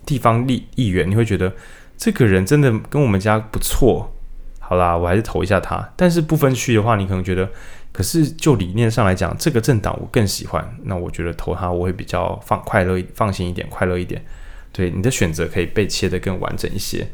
[0.04, 1.52] 地方立议员你会觉得
[1.96, 4.14] 这个人真的跟我们家不错，
[4.60, 5.92] 好啦，我还是投一下他。
[5.96, 7.48] 但是不分区的话，你可能觉得，
[7.92, 14.24] 可是就理念上来讲，这个政党我更喜欢，那我觉得投他我会比较放快乐、放心一点、快乐一点。
[14.72, 17.08] 对，你的选择可以被切得更完整一些。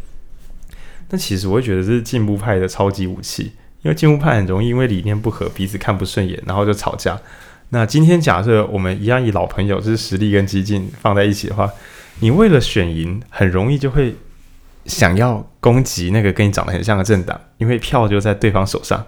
[1.11, 3.53] 那其实我会觉得这是进步派的超级武器，
[3.89, 7.19] 因为进步派很容易因为理念不合，彼此看不顺眼，然后就吵架。
[7.71, 11.71] 那今天假设我们一样以老朋友，就是实力跟激进放在一起的话，
[12.21, 14.15] 你为了选赢，很容易就会
[14.85, 19.07] 想要攻击那个跟你长得很像的政党，因为票就在对方手上。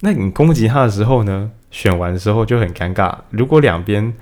[0.00, 3.14] 那你攻击他的时候呢，选完的时候就很尴尬。
[3.30, 4.12] 如果两边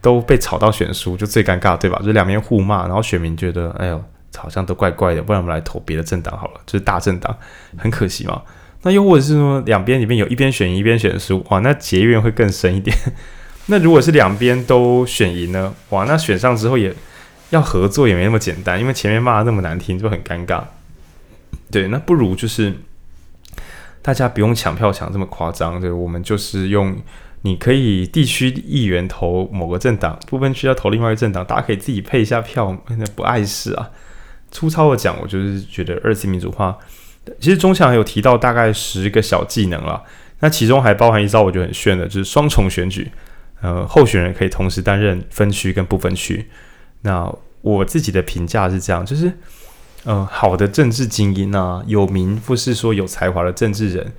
[0.00, 2.00] 都被吵到选输，就最尴尬，对吧？
[2.04, 4.00] 就两边互骂，然后选民觉得，哎呦，
[4.36, 7.36] 好像都怪怪的，不然我们来投别的政党好了，就是大政党，
[7.76, 8.40] 很可惜嘛。
[8.84, 12.94] 那又或者是说，两边里面有一边选赢，一边选输，哇，那结怨会更深一点。
[13.66, 15.74] 那如果是两边都选赢呢？
[15.88, 16.94] 哇，那选上之后也
[17.48, 20.62] 要合作也没那么简单，因为前面骂的那么难听，就很尴尬。
[21.70, 22.74] 对，那不如就是
[24.02, 26.94] 大家不用抢票抢这么夸张，对，我们就是用
[27.40, 33.90] 你可以地区议员投某个政党，部分区要投另外一个政党，大家可以自己配一下票，那不碍事啊。
[34.50, 36.78] 粗糙的讲，我就是觉得二次民主化。
[37.40, 40.02] 其实中强有提到大概十个小技能了，
[40.40, 43.10] 那其中还包含一招我觉得很炫的，就是双重选举，
[43.62, 46.48] 呃，候选人可以同时担任分区跟不分区。
[47.02, 47.30] 那
[47.62, 49.32] 我自己的评价是这样，就是，
[50.04, 54.12] 呃，好的政治精英啊，有名或是说有才华的政治人，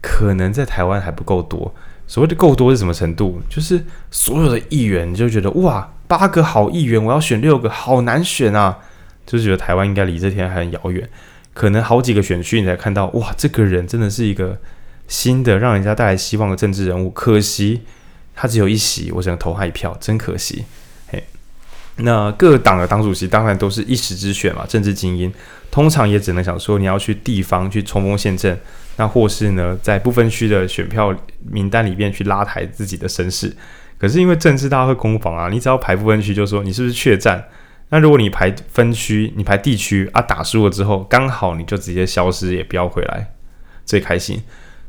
[0.00, 1.74] 可能在台湾还不够多。
[2.06, 3.40] 所谓的够多是什么程度？
[3.48, 8.78] 就是所有的议员就觉得哇，八个好议员，我要选六个，好难选啊，
[9.24, 11.08] 就是觉得台湾应该离这天还很遥远。
[11.54, 14.58] 可能好几个选区，你才看到哇，这个人真的是一个
[15.06, 17.10] 新的让人家带来希望的政治人物。
[17.10, 17.82] 可惜
[18.34, 20.64] 他只有一席，我只能投他一票，真可惜。
[21.08, 21.22] 嘿，
[21.96, 25.30] 那各党的党主席当然都是一时之选嘛，政治精英
[25.70, 28.58] 通常也只能想说你要去地方去冲锋陷阵，
[28.96, 31.14] 那或是呢在不分区的选票
[31.50, 33.54] 名单里面去拉抬自己的声势。
[33.98, 37.44] 可是因为政治大家会攻防啊，你只要排不分区，就说你是不是怯战。
[37.92, 43.34] 那如果你排分区，你排地区啊，打输了之后，刚好你就直接消失，也不要回来，
[43.84, 44.42] 最开心。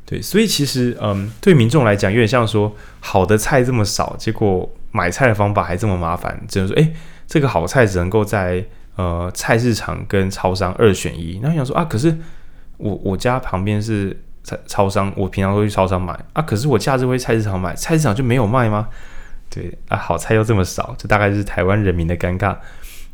[0.06, 6.94] 对，所以其实，嗯，对民众来讲，有点像说，好的菜这么少，结果买菜的方法还这么麻烦，只能说，诶，
[7.28, 8.63] 这个好菜只能够在
[8.96, 11.42] 呃菜市场跟超商二选一。
[11.44, 12.18] 那你想说啊，可是
[12.78, 18.88] 我我家旁边是超超商，我平常都去超商买啊，可是我假日会菜市场买，菜市场就没有卖吗？
[19.50, 22.56] 对啊，好菜又这么少，这大概是台湾人民的尴尬。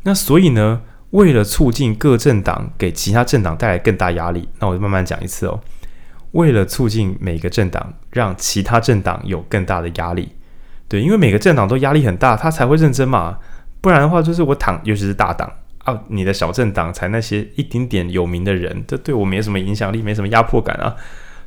[0.02, 5.60] 那所以呢，为了促进各政党给其他政党带来更大压力，那我就慢慢讲一次哦。
[6.32, 10.30] 为了促进每个政党让其他政党有更大的压力，
[10.88, 13.38] 对，因为每个政党都压力很大，他才会认真嘛。
[13.80, 20.94] 不然的话，就是我躺，尤其是大党啊，你的小政党才那些一丁点有名的人，这对我没什么影响力，没什么压迫感啊。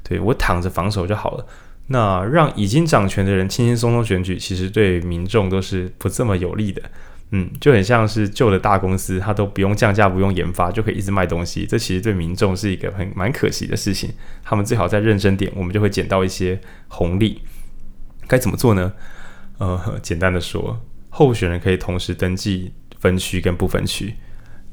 [0.04, 1.46] 对，我躺着防守就好了。
[1.88, 6.82] 那让已经掌权的人轻轻松松选举，其实对民众都是不这么有利的。
[7.36, 11.66] 嗯，就很像是旧的大公司，它都不用降价，不用研发，就可以一直卖东西。
[11.66, 14.14] 这其实对民众是一个很蛮可惜的事情。
[14.44, 17.42] 他们最好再认真点，我们就会捡到一些红利。
[18.28, 18.94] 该怎么做呢？
[19.58, 24.14] 呃，简单的说，候选人可以同时登记分区跟不分区。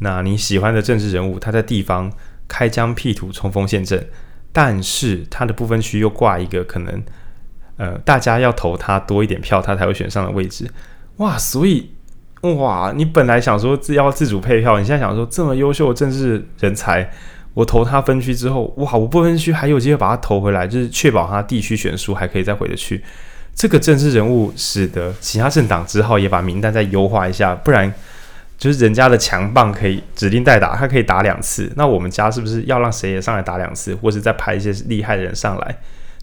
[0.01, 2.13] 那你喜欢的政治人物，他在地方
[2.47, 4.07] 开疆辟土、冲锋陷阵，
[4.53, 7.03] 但是他的不分区又挂一个可能，
[7.79, 10.71] 呃，大家要投他多一点票，他才会选上的位置。
[11.17, 11.93] 哇，所以。
[12.43, 12.93] 哇！
[12.97, 17.11] 你本来想说自要自主配票，你现在想说这么优秀的政治人才，
[17.53, 18.95] 我投他分区之后，哇！
[18.95, 23.05] 我不分区还有机会把他投回来，就是确保他地区选书还可以再回得去。
[23.55, 27.93] 这个政治人物使得其他政党只好也把名单再优化一下，不然
[28.57, 31.71] 就是人家的强棒可以指定代打，他可以打两次。
[31.77, 35.77] 那我们家是不是要让谁也上来打两次，或是再派一些厉害的人上来？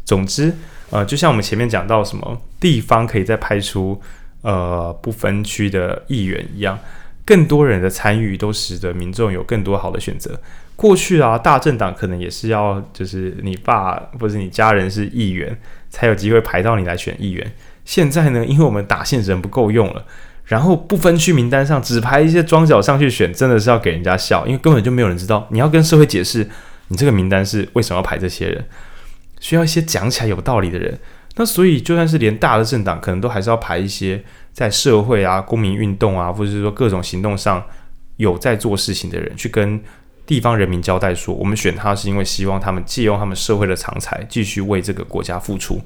[0.04, 0.52] 总之，
[0.90, 4.02] 呃，就像我们前面讲到什么地方可以再派出。
[4.48, 6.80] 呃，不分区的议员一样，
[7.26, 10.40] 更多人的参与都使得民众有更多好的选择。
[10.78, 17.52] 过去啊，大政党可能也是要，就是你爸或者你家人是议员，才有机会排到你来选议员。
[17.84, 20.06] 现在呢，因为我们打线人不够用了，
[20.46, 25.46] 然后不分区名单上只排一些桩脚上去选，真的是要给人家笑，因为根本就没有人知道。
[25.52, 26.48] 你要跟社会解释，
[26.88, 28.64] 你这个名单是为什么要排这些人，
[29.42, 30.98] 需要一些讲起来有道理的人。
[31.40, 37.64] 那所以，就算是连大的政党，可能都还是要排一些在社会啊、公民运动啊，或者是说各种行动上
[38.16, 39.80] 有在做事情的人，去跟
[40.26, 45.80] 地方人民交代说，我们选他是因为希望他们借用他们社会的长才，继续为这个国家付出。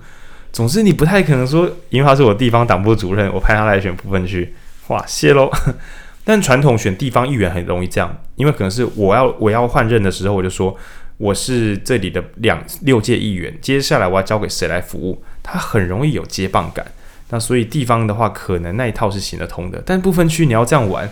[0.54, 4.56] 总之，你不太可能说，因为他是我地方党部主任，我派他来选不分区，
[4.88, 5.52] 哇，谢喽。
[6.24, 10.78] 但传统选地方议员很容易这样，因为可能是我要我要换任的时候，我就说。
[11.22, 15.24] 我是这里的两六届议员，接下来我要交给谁来服务？
[15.44, 16.84] 他很容易有接棒感。
[17.30, 21.08] 那所以地方的话，可能那一套是行得通的，但部分区你要这样玩，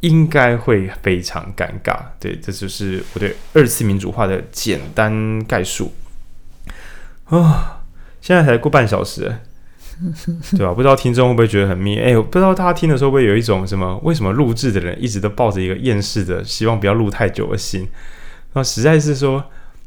[0.00, 1.96] 应该会非常尴尬。
[2.20, 5.94] 对，这就是我对二次民主化的简单概述。
[7.24, 7.80] 啊、
[8.20, 9.38] 现在才过半小时，
[10.50, 10.74] 对吧？
[10.74, 11.98] 不知道听众会不会觉得很腻？
[11.98, 13.96] 哎，我不知道大家听的时候会不会有一种什么？
[14.04, 17.88] 为什么录制的人一直都抱着一个厌世的，希望不要录太久的心？
[18.52, 19.44] 那实在是说，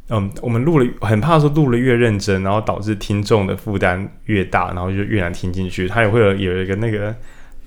[0.10, 5.88] 嗯，我们录了，很怕说录了越认真，然后导致听众的负担越大，然后就越难听进去。
[5.88, 7.16] 它也会有有一个那个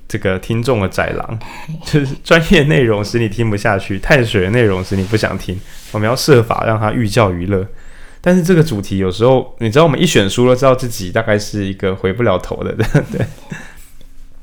[0.07, 1.38] 这个听众的窄廊，
[1.85, 5.59] 就是专业内容使你听不下去，碳水的内容使你不想听。
[5.92, 7.66] 我们要设法让他寓教于乐。
[8.20, 12.87] 但是这个主题有时候，你知道，我们一选书了，知道自己大概是一个回不了头的，对
[13.18, 13.26] 对。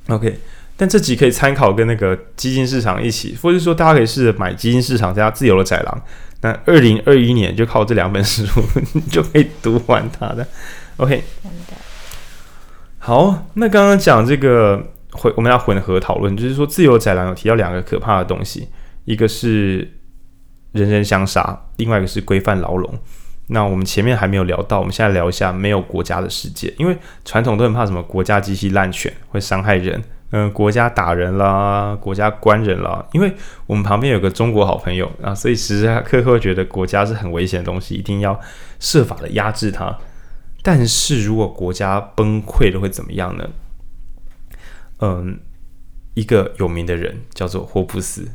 [0.07, 0.39] OK，
[0.77, 6.01] 但这集可以参考跟那个基金市场一起，或者说大家可以试着买基金市场加自由的宰狼。
[6.41, 8.43] 那二零二一年就靠这两本书
[9.11, 10.47] 就可以读完它的
[10.97, 11.23] ，OK。
[12.97, 18.67] 好，那刚刚讲这个混，我们要混合讨论，就是说自由宰狼有提到两个可怕的东西，
[19.05, 19.91] 一个是
[20.71, 22.99] 人人相杀，另外一个是规范牢笼。
[23.47, 30.01] 那我们前面还没有聊到，我们现在聊一下没有国家的世界，因为传统都很怕什么国家机器滥权会伤害人。
[30.31, 33.33] 嗯、呃，国家打人啦，国家关人啦，因为
[33.67, 38.39] 我们旁边有个中国好朋友啊，所以时时刻刻会觉得国家是很危险的东西，一定要
[38.79, 39.97] 设法的压制它。
[40.63, 43.49] 但是如果国家崩溃了会怎么样呢？
[44.99, 45.39] 嗯，
[46.13, 48.29] 一个有名的人叫做霍布斯，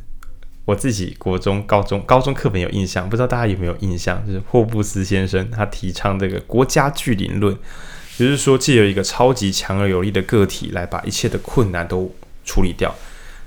[0.65, 4.23] 我自己国中、高中、高中课本有印象，不知道大家有没有印象？
[4.27, 7.57] 就是霍布斯先生他提倡这个国家巨灵论。
[8.17, 12.93] 也就是说，借由一个超级强而有力的个体来把一切的困难都处理掉，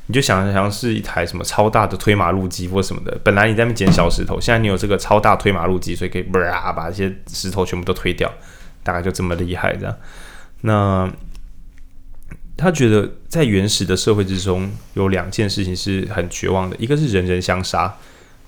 [0.06, 3.18] 你就想想是一台什么超大的推马路机或什么的。
[3.24, 8.32] 本来你在那边捡小石头，现在你有这个超大推马路机，所以可以叭把这些石头全部都推掉，
[8.82, 9.96] 大概就这么厉害这样。
[10.62, 11.10] 那
[12.56, 17.96] 他觉得在原始的社会之中，有两件事情是很绝望的，一个是人人相杀。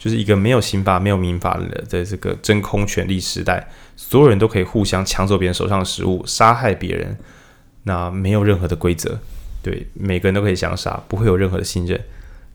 [0.02, 7.16] 就是一个没有刑法、没有民法的的这个真空权力时代，所有人都可以互相抢走别人手上的食物，杀害别人，
[7.84, 9.16] 那没有任何的规则，
[9.62, 12.00] 对，每个人都可以相杀，不会有任何的信任。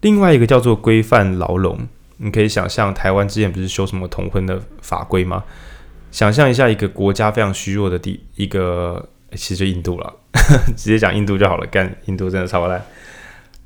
[0.01, 5.41] 另外一个叫做规范牢笼，你可以想象台湾之前不是修什么同婚的法规吗？
[6.11, 10.13] 想象一下一个国家非常虚弱的地，一个其实印度了，
[10.75, 12.83] 直接讲印度就好了，干印度真的超烂。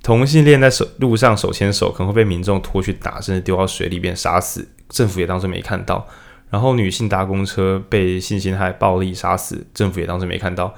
[0.04, 6.08] 同性恋在手路上手牵手，可能会被民众拖去打，甚至丢到水里边杀死，政府也当时没看到。
[6.50, 10.74] 然后女性搭公车被性侵害暴力杀死，政府也当时没看到。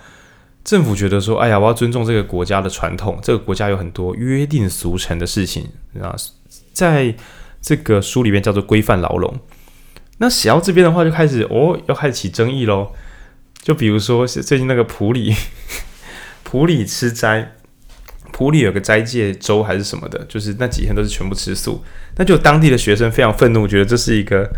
[0.63, 5.67] 政府觉得说：“哎呀，我要尊重这个国家的传统，这个国家有很多约定俗成的事情
[6.01, 6.15] 啊。”
[6.73, 7.15] 在
[7.61, 9.39] 这个书里面叫做规范牢笼。
[10.19, 12.91] 那写到这边的话，就开始哦，要开始起争议喽。
[13.61, 15.33] 就比如说最近那个普里，
[16.43, 17.55] 普里吃斋。
[18.33, 21.81] 普里有个斋戒周还是什么的，就是那几天都是全部吃素。
[22.17, 24.49] 那就当地的学生非常愤怒，觉得这是一个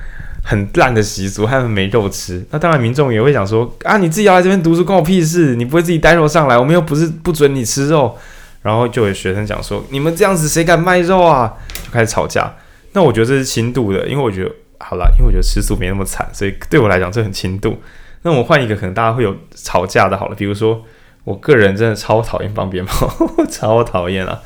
[0.43, 2.41] 很烂的习俗，他们没肉吃。
[2.51, 8.17] 那当然民众也会想说啊，你自己要来这边读书关我屁事，你不会自己带肉上来，我们又不是不准你吃肉。
[8.61, 11.53] 然后就有学生讲说，你们这样子谁敢卖肉啊？
[11.83, 12.55] 就开始吵架。
[12.93, 17.77] 那我觉得这是轻度的，因为我觉得好了，因为我觉得吃素没那么惨，所以对我来讲这很轻度。
[18.21, 20.81] 那我换一个可能大家会有吵架的，好了，比如说。
[21.25, 23.11] 我个人真的超讨厌放鞭炮，
[23.51, 24.41] 超讨厌啊！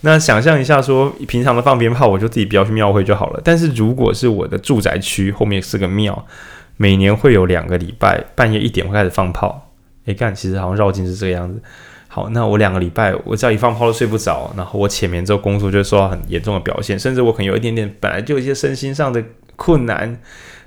[0.00, 3.40] 那想象一下，说平常的放鞭炮，我就自己不要去庙会就好了。
[3.44, 6.26] 但是如果是我的住宅区后面是个庙，
[6.78, 9.70] 每年会有两个礼拜半夜一点会开始放炮。
[10.06, 11.60] 诶，干，其实好像绕境是这个样子。
[12.08, 19.22] 好，那我两个礼拜，我只要一放炮都睡不着，然后我浅眠之后工作就受到很严重的表现，甚至我可能有一点点本来就有一些身心上的
[19.56, 20.18] 困难。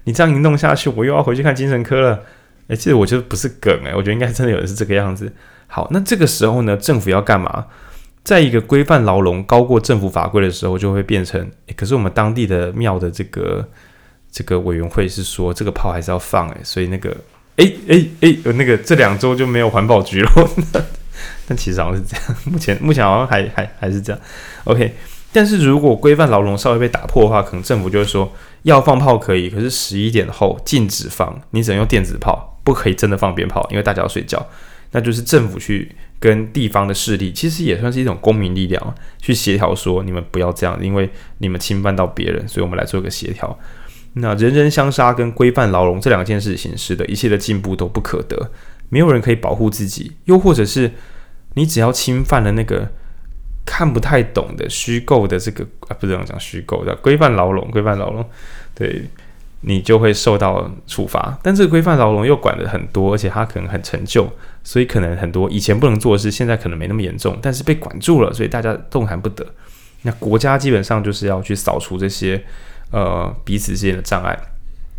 [0.04, 2.20] 你这样一弄下去，我又要回去看精神科了。
[2.68, 5.34] 诶，其实我觉得不是梗诶，我觉得应该真的有人是这个样子。
[5.76, 7.66] 好，那这个时候呢，政府要干嘛？
[8.24, 11.50] 在一个规范牢笼高过政府法规的时候，就会变成。
[11.76, 13.68] 可是我们当地的庙的这个
[14.32, 17.10] 这个委员会是说，这个炮还是要放诶，所以那个，
[17.56, 20.32] 诶诶诶，有那个这两周就没有环保局了。
[21.48, 24.22] 但其实好像是这样，目前目前好像还还还是这样。
[24.66, 24.94] OK，
[25.32, 28.32] 但是如果规范牢笼稍微被打破的话，可能政府就会说
[28.62, 34.46] 要放炮可以，可是十一点后禁止放，你只能用电子炮，不可以真的放鞭炮，因为大家要睡觉。
[34.94, 43.60] 那就是政府去跟地方的势力，其实也算是一种公民力量，去协调说，你们不要这样，因为你们侵犯到别人，所以我们来做一个协调。
[44.14, 48.52] 那人人相杀跟规范牢笼这两件事情，使得一切的进步都不可得，
[48.90, 50.92] 没有人可以保护自己，又或者是
[51.56, 52.88] 你只要侵犯了那个
[53.66, 58.24] 看不太懂的虚构的这个啊，不是这样讲虚构的规范牢笼，规范牢笼，
[58.76, 59.10] 对。
[59.66, 64.30] 你就会受到处罚，但这个规范牢笼又管得很多，而且它可能很陈旧，
[64.64, 69.46] 所以可能很多以前不能做的事，现在可能没那么严重，但是被管住了，所以大家动弹不得。
[70.02, 72.44] 那国家基本上就是要去扫除这些
[72.92, 74.38] 呃彼此之间的障碍。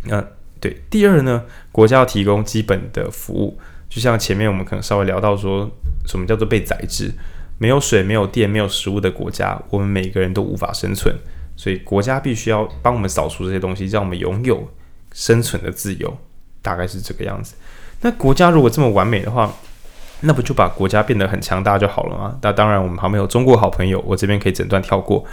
[0.05, 0.23] 那、
[0.59, 5.69] 对，第二呢，国家要提供基本的服务，就像前面我们可能稍微聊到说，
[6.07, 7.11] 什么叫做被宰制？
[7.57, 11.15] 没有水、没有电、没有食物的国家，我们每个人都无法生存。
[11.55, 14.67] 所以国家必须要帮我们扫除这些东西，让我们拥有
[15.13, 16.17] 生存的自由，
[16.61, 17.55] 大概是这个样子。
[18.01, 19.51] 那国家如果这么完美的话，
[20.21, 22.37] 那不就把国家变得很强大就好了吗？
[22.41, 25.23] 那当然，我们旁边有中国好朋友，我这边可以整段跳过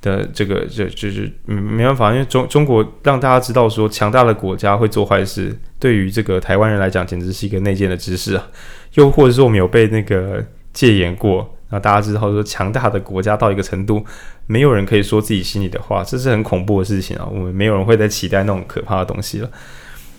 [0.00, 8.48] 的这个，就就是，没办法，因为中中国让大家知道说，强大的国家会做坏事，对于这个台湾人来讲，简直是一个内建的知识啊。
[8.94, 14.04] 又或者说，我们有被那个戒严过，那大家知道说，强大的国家到一个程度，
[14.46, 17.26] 没有人可以说自己心里的话，这是很恐怖的事情啊。
[17.30, 19.50] 我们没有人会再期待那种可怕的东西了。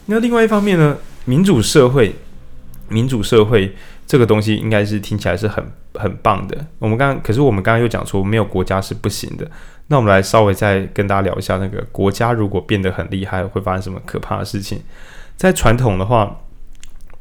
[0.08, 2.16] 那另外一方面呢，民主社会，
[2.88, 3.76] 民主社会。
[4.08, 6.66] 这个东西应该是听起来是很很棒的。
[6.80, 9.50] 我们刚，可是我们刚刚又讲说没有国家是不行的。
[9.88, 14.82] 那我们来稍微再跟大家聊一下，那个国家如果变得很厉害，会发生什么可怕的事情？
[15.38, 16.42] 在传统的话，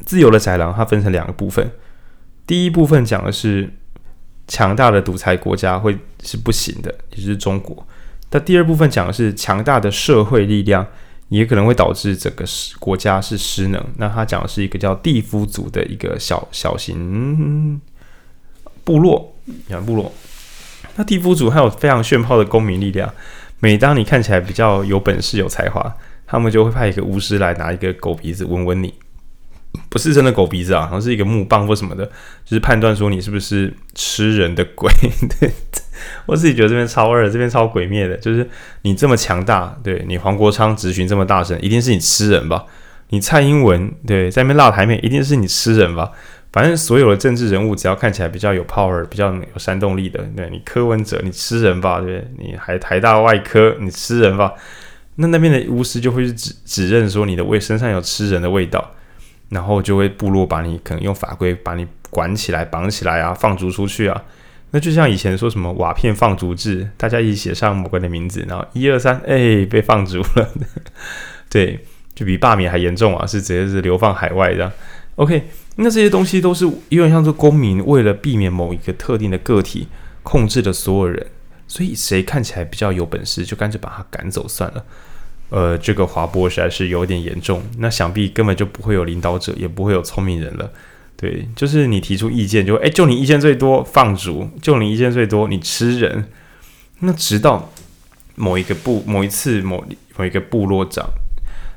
[0.04, 1.70] 自由的宅狼它分成两个部分。
[2.44, 3.72] 第一部分讲的是
[4.50, 7.86] 强大的独裁国家会是不行的，也就是中国。
[8.30, 10.86] 那第二部分讲的是强大的社会力量。
[11.30, 12.44] 也可能会导致整个
[12.80, 13.80] 国家是失能。
[13.98, 17.80] 那他讲的是一个叫地夫族的一个小小型
[18.82, 19.32] 部落，
[19.68, 20.12] 讲部落。
[20.96, 23.08] 那地夫族还有非常炫炮的公民力量。
[23.60, 25.96] 每当你看起来比较有本事、有才华，
[26.26, 28.92] 他们就会派一个巫师来拿一个狗鼻子闻闻你。
[29.88, 32.04] 不是真的狗鼻子啊，好像是一个木棒或什么的，
[32.44, 34.90] 就是判断说你是不是吃人的鬼。
[35.40, 35.50] 对，
[36.26, 38.48] 我自己觉得这边超二，这边超鬼灭的，就是
[38.82, 42.64] 你这么强大，对你黄国昌执询这么大声，一定是你吃人吧？
[43.10, 46.12] 你蔡英文对在那边辣台妹，一定是你吃人吧？
[46.52, 52.00] 反正所有的政治人物，只要看起来比较有 power、比较有煽动力的，对你柯文哲，你吃人吧？
[52.00, 54.52] 对你还台大外科，你吃人吧？
[55.16, 58.92] 那那边的巫师就会指指认说你的味身上有吃人的味道。
[59.50, 64.24] 然后就会部落把你可能用法规把你管起来绑起来啊，放逐出去啊。
[64.70, 70.48] 那就像以前说什么瓦片放逐制，大家一起写上某个人的名字，然后一二三，哎，被放逐了。
[71.50, 71.84] 对，
[72.14, 74.72] 就比罢免还严重啊，是直接是流放海外这样。
[75.16, 79.88] OK，那这些东西都是有点像是公民为了避免某一个特定的个体
[80.22, 81.26] 控制了所有人，
[81.66, 84.84] 所以谁看起来比较有本事，就干脆把他赶走算了。
[85.50, 90.70] 呃，这个滑坡实在是有点严重，那想必根本就不会有领导者，也不会有聪明人了。
[91.16, 96.28] 对，就是你提出意见就，就哎，就你意见最多，放逐；就你意见最多，你吃人。
[97.00, 97.70] 那直到
[98.36, 99.84] 某一个部、某一次、某
[100.16, 101.04] 某一个部落长，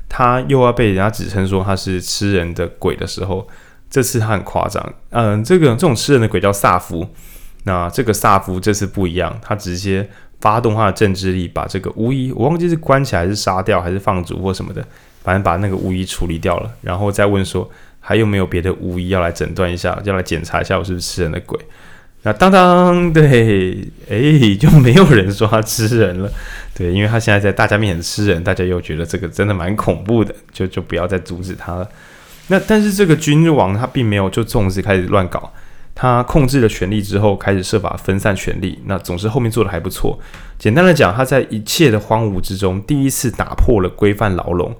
[0.08, 3.48] 他又要被人家指称说他是吃人的鬼的时候，
[3.90, 4.94] 这次他很夸张。
[5.10, 7.08] 嗯，这个这种吃人的鬼叫萨夫。
[7.64, 10.08] 那这个萨夫这次不一样，他直接。
[10.44, 14.84] 发动他的政治力，把这个巫医，我忘记是关起来还是杀掉，还是放逐或什么的，
[15.22, 17.66] 反正把那个巫医处理掉了，然后再问说
[17.98, 21.58] 还有没有别的巫医要来诊断一下，要来检查一下我是不是吃人的鬼。
[22.24, 26.30] 那当当， 对，诶，就没有人说他吃人了，
[26.74, 31.88] 对，因为他现在在大家面前吃人，大家又觉得这个真的蛮恐怖的，就就不要再阻止他了。
[32.48, 35.50] 那但是这个君王他并没有就从此开始乱搞。
[35.94, 38.80] 他控制了权力之后，开始设法分散权力。
[38.86, 40.18] 那总之后面做的还不错。
[40.58, 44.74] 简单的讲，他在一切的荒芜之中，第一次打破了规范牢笼。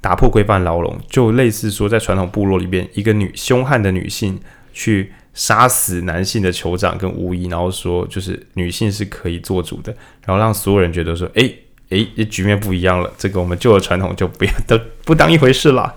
[0.00, 4.40] 打破规范牢笼，就类似说，在传统部落里边，一个女凶悍的女性
[4.72, 11.54] 去杀死男性的酋长跟巫医，然后说就是女性是可以做主的，然后让所有人觉得说，诶
[11.90, 15.94] 诶，局面不一样了，这个我们旧的传统就不要都不当一回事了。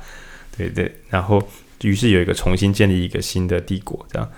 [0.57, 1.41] 对对，然后。
[1.87, 4.29] 于是有一个重新建立一个新的帝国，这样，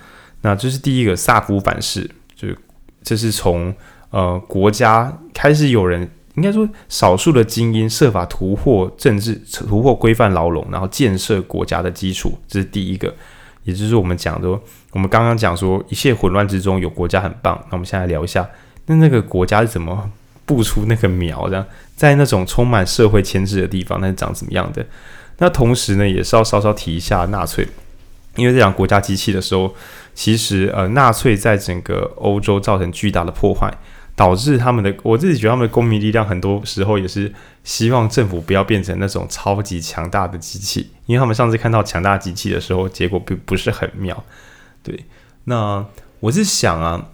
[0.42, 2.58] 那这是第一个萨夫反噬，就是
[3.04, 3.74] 这是从
[4.10, 9.34] 呃国家开始有人应该说少数的精英设法突破政治、
[9.68, 13.14] 突破规范牢笼，然后建设国家的基础，这是第一个，
[13.64, 14.50] 也就是我们讲的，
[14.92, 18.48] 我们刚刚讲说一切混乱之中有国家很棒，那我们现在聊一下，
[18.88, 20.10] 那那个国家是怎么
[20.46, 21.66] 布出那个苗，这样
[21.96, 24.86] 在那种充满社会牵制的地方，那是长怎么样的？
[25.38, 27.68] 那同时呢，也是要稍稍提一下纳粹，
[28.38, 29.76] 因为在讲国家机器的时候，
[30.14, 33.70] 其实呃，纳粹在整个欧洲造成巨大的破坏，
[34.16, 37.34] 导致他们的，我自己觉得他们的公民力量很多时候也是
[37.66, 44.24] 希望政府不要变成那种超级强大的机器，因为他们上次看到强大机器的时候，结果并不是很妙。
[44.82, 45.04] 对，
[45.44, 45.86] 那
[46.22, 47.10] 我是想啊，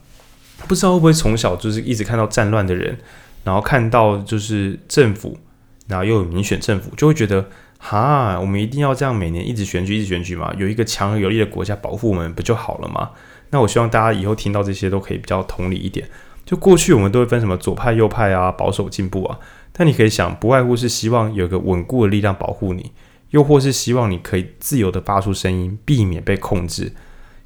[0.68, 3.00] 不知道会不会从小就是一直看到战乱的人，
[3.44, 5.40] 然后看到就是政府，
[5.88, 7.44] 然后又有民选政府，就会觉得。
[7.84, 10.54] 哈，我们一定要这样每年一直选举，一直选举嘛？
[10.56, 13.10] 有一个强而有力的国家保护我们，不就好了吗？
[13.50, 16.08] 那我希望大家以后听到这些都可以比较同理一点。
[16.46, 19.40] 就过去我们都会分什么左派、右派啊，保守、进步啊。
[19.74, 22.92] 但你可以想，不外乎是希望有一个稳固的力量保护你，
[23.32, 26.94] 又或是希望你可以自由地发出声音，避免被控制。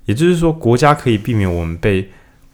[0.03, 2.09] 也就是说，国家可以避免我们被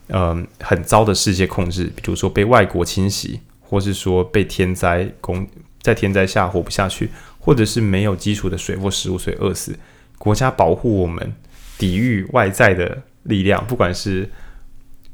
[0.09, 5.47] 嗯、很糟的世界控制，比如说被外国侵袭，或是说被天灾攻。
[5.81, 7.09] 在天灾下活不下去，
[7.41, 9.77] 或者是没有基础的水或食物，所以饿死。
[10.17, 11.33] 国家保护我们，
[11.77, 14.29] 抵御外在的力量，不管是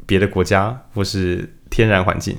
[0.05, 2.37] 别的国家或是天然环境。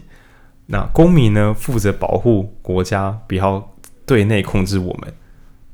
[0.67, 3.75] 那公民呢，负责保护国家，不要
[4.05, 5.13] 对内控制我们。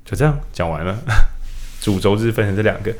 [0.04, 0.96] 就这样讲完了，
[1.82, 2.94] 主轴是分成这两个。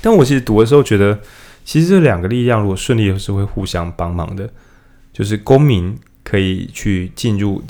[0.00, 1.18] 但我其实读的时候觉得，
[1.64, 4.48] 其实这两个力量如果顺利是会互相帮忙的，
[5.12, 7.64] 就是公民可以去进入，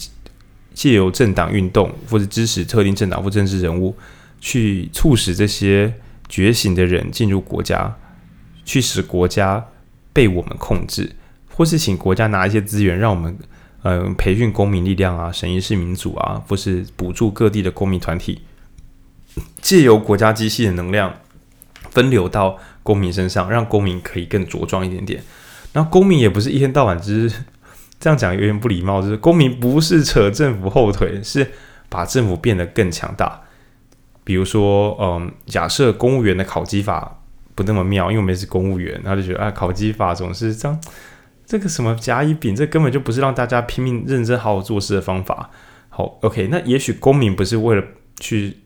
[0.75, 3.95] 借由政党运动或者支持特定政党或政治人物，
[4.41, 5.95] 去促使这些
[6.29, 7.97] 觉醒的人进入国家，
[8.65, 9.67] 去使国家
[10.13, 11.13] 被我们控制。
[11.55, 13.37] 或是请国家拿一些资源，让我们
[13.83, 18.43] 嗯、培训公民力量啊，审议式民主啊，或是补助各地的公民团体，
[19.61, 21.13] 借由国家机器的能量
[21.91, 25.23] 分流到公民身上，让公民可以更茁壮一点点。
[25.73, 27.43] 那公民也不是一天到晚只是
[28.03, 31.49] 这样讲，有点不礼貌，就是公民不是扯政府后腿，是
[31.89, 33.41] 把政府变得更强大。
[34.25, 37.23] 比如说，嗯，假设公务员的考绩法
[37.55, 40.81] 不那么妙，因为我们是公务员，他就觉得啊，考绩法总是这样。
[41.47, 45.51] 这个什么甲乙丙，这根本就不是让大家拼命认真好好做事的方法。
[45.89, 47.85] 好，OK，那也许公民不是为了
[48.19, 48.57] 去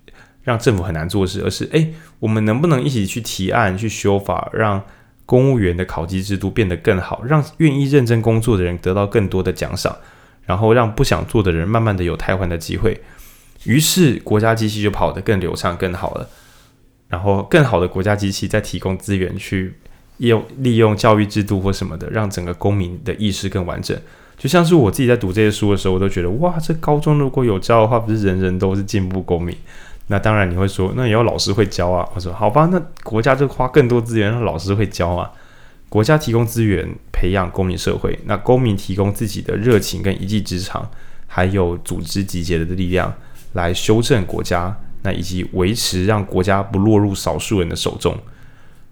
[0.45, 4.83] 让政府很难做事，而是诶，我们能不能一起去提案、去修法，让
[5.27, 9.95] 公务员的考绩制度变得更好，让愿意认真工作的人得到更多的奖赏，
[10.47, 12.99] 然后让不想做的人慢慢的有汰换的机会。
[13.65, 16.27] 于是国家机器就跑得更流畅、更好了。
[17.09, 19.75] 然后更好的国家机器再提供资源去。
[20.19, 23.95] 用利用教育制度或什么的，让整个公民的意识更完整。
[24.39, 29.55] 就像是我自己在读这些书的时候，我都觉得哇，这高中如果有教的话，不是人人都是进步公民？
[30.09, 32.09] 那当然你会说，那也要老师会教啊。
[32.15, 35.31] 我说好吧，那国家就花更多资源让老师会教啊。
[35.89, 40.89] 国家提供资源培养公民社会，那公民提供自己的热情跟一技之长，
[41.27, 43.13] 还有组织集结的力量
[43.53, 48.17] 来修正国家，那以及维持让国家不落入少数人的手中。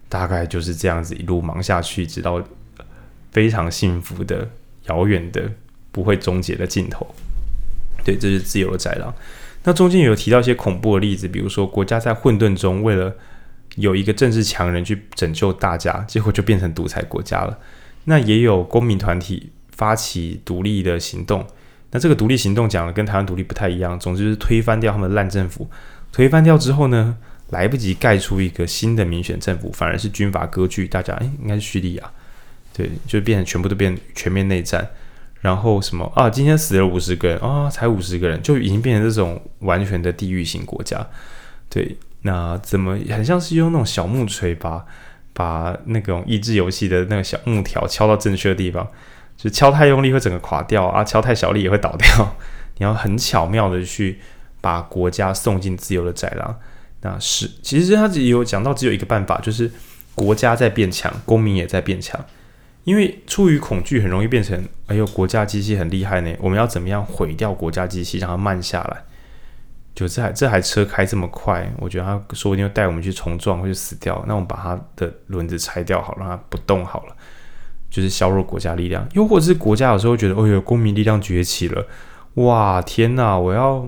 [0.07, 2.41] 大概就是这样子一路忙下去，直到
[3.31, 4.47] 非常幸福的、
[4.85, 5.51] 遥远的、
[5.91, 7.05] 不会终结的尽头。
[8.05, 9.13] 对，这是自由的宰狼。
[9.65, 13.13] 那中间有提到一些恐怖的例子，比如说国家在混沌中为了
[13.75, 17.57] 有一个政治强人去拯救大家，结果就变成独裁国家了。
[18.05, 21.45] 那也有公民团体发起独立的行动，
[21.91, 25.67] 那这个独立行动讲的跟台湾独立不太一样，总之是推翻掉他们的烂政府。
[26.11, 27.17] 推翻掉之后呢，
[27.49, 32.11] 来不及盖出一个新的民选政府，反而是军阀割据，大家哎，应该是叙利亚，
[32.71, 34.87] 对，就变成全部都变全面内战，
[35.45, 41.05] 然后什么啊，今天死了五十个人啊，才五十个人，就已经变成这种完全的地狱型国家，
[41.69, 44.83] 对，那怎么很像是用那种小木锤把
[45.33, 48.87] 把那种益智游戏的那个小木条敲到正确的地方，
[49.37, 52.35] 就敲太用力会整个垮掉啊，敲太小力也会倒掉，
[52.79, 54.19] 你要很巧妙的去
[54.61, 56.57] 把国家送进自由的宰狼。
[57.01, 59.71] 那是，其实他有讲到只有一个办法，就是
[60.15, 62.19] 国家在变强，公民也在变强。
[62.85, 69.03] 因为出于恐惧，很容易变成哎呦，国家机器很厉害呢，我们要怎么样毁掉国家机器，让它慢下来？
[69.93, 74.23] 就这台这台车开这么快，我觉得它说不定要带我们去冲撞或者死掉。
[74.27, 77.15] 那我们把它的轮子拆掉，好，让它不动好了，
[77.89, 79.07] 就是削弱国家力量。
[79.13, 81.85] 又或者是国家有时候觉得，哦呦，公民力量崛起了，
[82.35, 83.87] 哇，天哪，我要。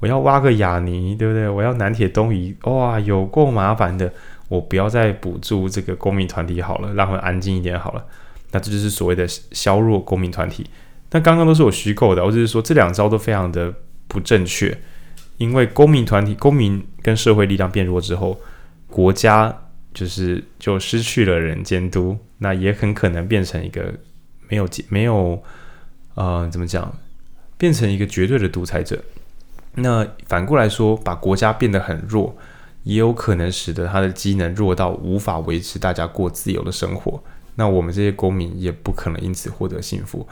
[0.00, 1.48] 我要挖个雅泥，对不对？
[1.48, 4.12] 我要南铁东移，哇，有够麻烦的。
[4.48, 8.04] 我不要再补助这个公民团体好了，让他们安静一点好了。
[8.50, 10.66] 那这就是所谓的削弱公民团体。
[11.10, 13.72] 那刚刚都是我虚构的，我只是说这两招都非常的
[14.06, 14.76] 不正确。
[15.36, 18.40] 因为公民团体、公民跟社会力量变弱之后，
[18.88, 19.56] 国家
[19.94, 23.94] 就是就失去了人监督，那也很可能变成一个
[24.48, 25.40] 没有没有
[26.14, 26.92] 呃怎么讲，
[27.56, 29.00] 变成一个绝对的独裁者。
[29.76, 32.36] 那反过来说，把国家变得很弱，
[32.84, 37.22] 也有可能使得它的机能弱到无法维持大家过自由的生活。
[37.56, 40.26] 那我们这些公民也不可能因此获得幸福。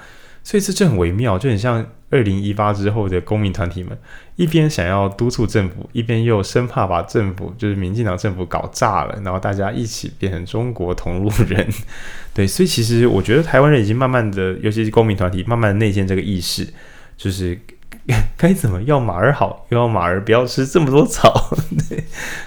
[0.45, 3.99] 所以这就很微妙，就很像二零一八之后的公民团体们，
[4.37, 11.67] 一边想要督促政府，一边又生怕把政府，就是民进党政府搞炸了，然后大家一起变成中国同路人。
[12.33, 16.69] 对，所以其实我觉得台湾人已经慢慢的，尤其是公民团体，慢慢的内建这个意识，
[17.17, 17.59] 就是。
[18.37, 21.51] 该怎么要马儿好，又要马儿不要吃这么多草，
[21.89, 22.05] 对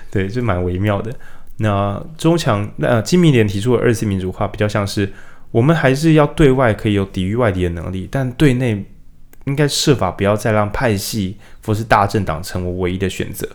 [0.10, 1.14] 对，就蛮微妙的。
[1.57, 5.12] 那中强那金明联提出的二次民主化，比较像是
[5.51, 8.86] 我们还是要对外可以有抵御外敌的能力，但对内
[9.45, 13.45] 应该设法不要再让派系或是大政党成为唯一的选择，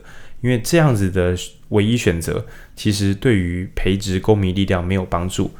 [0.42, 1.34] 因为这样子的
[1.70, 2.44] 唯一选择，
[2.76, 5.50] 其实对于培植公民力量没有帮助。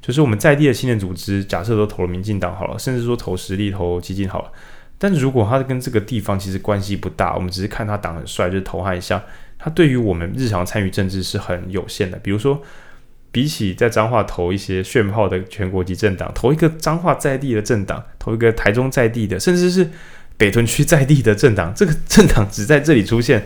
[0.00, 4.50] 就是我们在地的青年组织，假设都投了民进党好了，甚至说投实力投基金好了。
[5.02, 9.20] 但如果他跟这个地方其实关系不大，我们只是看他党很帅，就是投他一下，
[9.58, 12.16] 他对于我们日常参与政治是很有限的。
[12.18, 12.62] 比如说，
[13.32, 19.90] 比起在彰化投一些炫炮的全国级政党，投一个彰化在地的政党，投一个台中在地的，甚至是
[20.36, 23.44] 北屯区在地的政党，这个政党只在这里出现，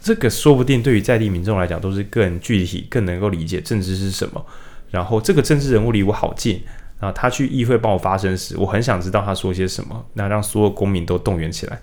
[0.00, 4.42] 这个说不定对于在地民众来讲都是更具体、更能够理解政治是什么。
[4.90, 6.62] 然后这个政治人物离我好近。
[7.00, 10.06] 啊，他去议会帮我发声时，我很想知道他说些什么。
[10.14, 11.78] 那让所有公民都动员起来，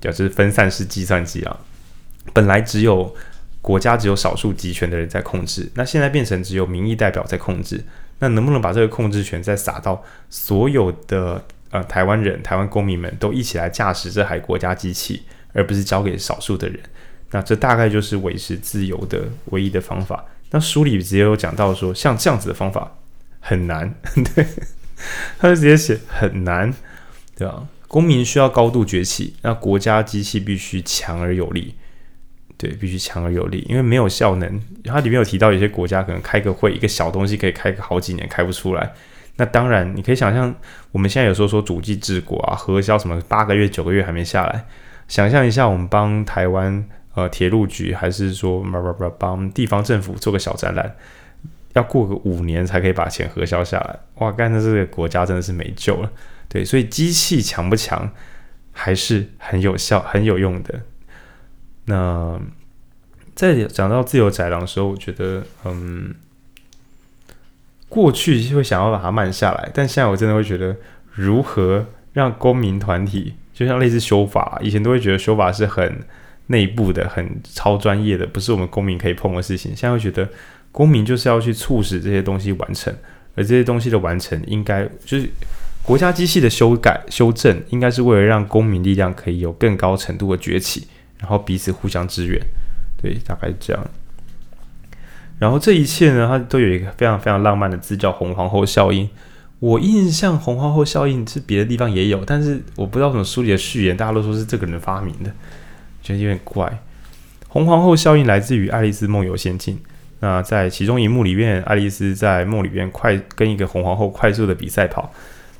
[0.00, 1.56] 就是分散式计算机啊。
[2.34, 3.14] 本来只有
[3.62, 7.82] 国家只有少数集权的人在控制，那现在变成只有民意代表在控制。
[8.18, 16.78] 那能不能把这个控制权再撒到所有的呃台湾人、台湾公民们都一起来驾驶这台国家机器，而不是交给少数的人？
[17.30, 20.24] 那这大概就是维持自由的唯一的方法。
[20.50, 22.92] 那书里直接有讲到说，像这样子的方法。
[23.40, 23.94] 很难，
[24.34, 24.46] 对，
[25.38, 26.72] 他就直接写很难，
[27.36, 27.66] 对吧？
[27.86, 31.74] 公民需要高度崛起，那国家机器必须强而有力，
[32.58, 34.60] 对，必须强而有力，因为没有效能。
[34.84, 38.92] 它里面有提到，有些国家可能开个会，一个小东西可以开个好几年，开不出来。
[39.36, 40.54] 那当然，你可以想象，
[40.92, 44.66] 我们现在有时候说主计治国啊，核销什么八个月、九个月还没下来，
[45.06, 46.84] 想象一下，我们帮台湾
[47.14, 48.62] 呃铁路局，还是说
[49.18, 50.94] 帮地方政府做个小展览。
[51.78, 54.32] 要过个五年才可以把钱核销下来，哇！
[54.32, 56.10] 干的这个国家真的是没救了。
[56.48, 58.10] 对，所以机器强不强
[58.72, 60.80] 还是很有效、很有用的。
[61.84, 62.40] 那
[63.36, 66.14] 在讲到自由宅廊的时候，我觉得，嗯，
[67.88, 70.74] 过去会想要把它慢下来，但现在我真的会觉得，
[71.12, 76.04] 如何让公民团体，就像类似修法，以前都会觉得修法是很
[76.48, 79.76] 内部的、很超专业的，不是我们公民可以碰的事情。
[79.76, 80.28] 现在会觉得。
[80.78, 82.94] 公民就是要去促使这些东西完成，
[83.34, 85.28] 而这些东西的完成，应该就是
[85.82, 90.86] 国家机器的修改、修正，应该是为了让公民力量可以有更高程度的崛起，
[91.18, 92.40] 然后彼此互相支援。
[93.02, 93.84] 对，大概是这样。
[95.40, 99.10] 然后这一切呢，它都有一个非常非常浪漫的字，叫“红皇后效应”。
[99.58, 105.30] 我印象“红皇后效应”是别的地方也有，但是我不知道怎么书里的序言，大家都说是这个人发明的，
[106.04, 106.80] 觉得有点怪。
[107.48, 109.74] 红皇后效应来自于《爱丽丝梦游仙境》。
[110.20, 115.12] 那在其中一幕里面，爱丽丝在梦里边快跟一个红皇后快速的比赛跑，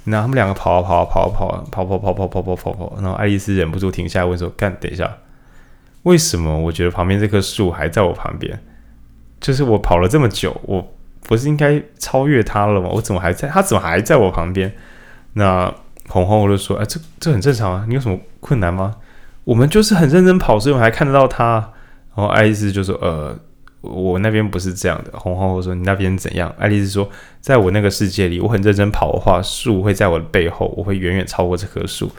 [0.05, 5.19] 那他们两个跑啊跑啊跑啊跑啊跑跑跑跑跑跑跑跑，然后爱丽丝忍不住停下来问说：“干，等一下，
[6.03, 8.59] 为什么我觉得旁边这棵树还在我旁边？
[9.41, 10.85] 就是我跑了这么久，我
[11.23, 12.89] 不是应该超越他了吗？
[12.93, 13.47] 我怎么还在？
[13.49, 14.73] 他怎么还在我旁边？”
[15.35, 15.73] 那
[16.09, 18.97] 红皇后就说：“哎，这这很正常啊，你有什么困难吗？
[19.45, 21.71] 我们就是很认真跑，所以我还看得到他。”
[22.17, 23.39] 然后爱丽丝就说：“呃。”
[23.81, 25.19] 我那边不是这样的。
[25.19, 27.09] 红皇后说：“你那边怎样？”爱丽丝说
[27.41, 32.11] ：“在我那个世界里，我很认真跑的话，树会在我的背后，我会远远超过这棵树。”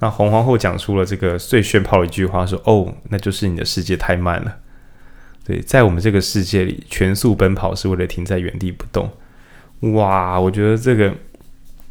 [0.00, 4.56] 那红皇后讲出了这个最炫炮的一句话：“说哦，那就是你的世界太慢了。
[5.44, 9.10] 对，在我们这个世界里，全速奔跑是为了停在原地不动。”
[9.92, 11.14] 哇，我觉得这个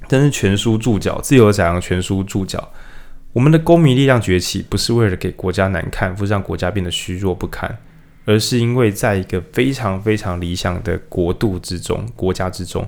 [0.08, 2.72] 真是全书注脚，自由宅廊全书注脚。
[3.32, 7.78] 我们的公民力量崛起，不是为了给国家难看，不是让国家变得虚弱不堪。
[8.26, 12.88] 而是因为在一个非常非常理想的国度之中、国家之中，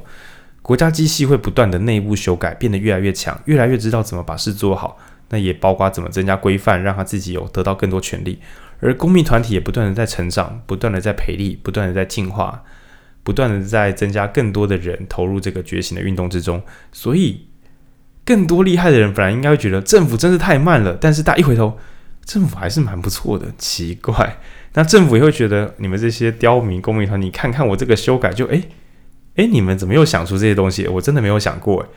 [0.62, 4.98] 国家机器会不断的内部修改，变得越来越强，越来越知道怎么把事做好。
[5.30, 8.40] 那也包括怎么增加规范，让他自己有得到更多权利。
[8.80, 12.64] 而公民团体也不断的在成长，不断的在培力，不断的在进化，
[13.24, 16.62] 不断的在增加更多的人投入这个觉醒的运动之中。
[16.94, 17.48] 所以，
[18.24, 21.78] 更多厉害的人本来应该会觉得政府真是太慢了，但是大一回头，
[22.24, 23.48] 政府还是蛮不错的。
[23.58, 24.38] 奇怪。
[24.74, 28.64] 那政府也会觉得你们这些刁民公民团，你看看我这个修改就诶
[29.36, 30.88] 诶，你们怎么又想出这些东西？
[30.88, 31.90] 我真的没有想过诶，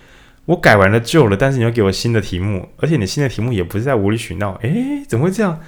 [0.46, 5.60] 我改完了旧了，但是你又给我新的题目，而且你新的题目也不是在无理取闹，诶，怎么会这样？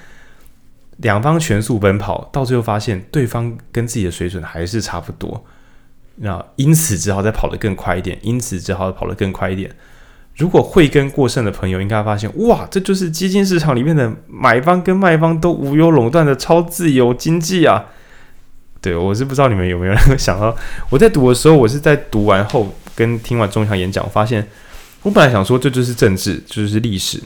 [0.99, 5.45] 两方全速奔跑，到最后发现对方跟自己的水准还是差不多，
[6.17, 9.75] 那因此只好再跑得更快一点，因此只好跑得更快一点。
[10.37, 17.85] 如果慧根过剩的朋友应该发现，哇，这就是基金市场里面的买方跟卖方都无忧垄断的超自由经济啊！
[18.81, 20.57] 对，我是不知道你们有没有想到，
[20.89, 24.49] 我在读的时候，我是在读完后跟听完钟强演讲，我发现
[25.03, 27.23] 我本来想说这就是政治，就是历史，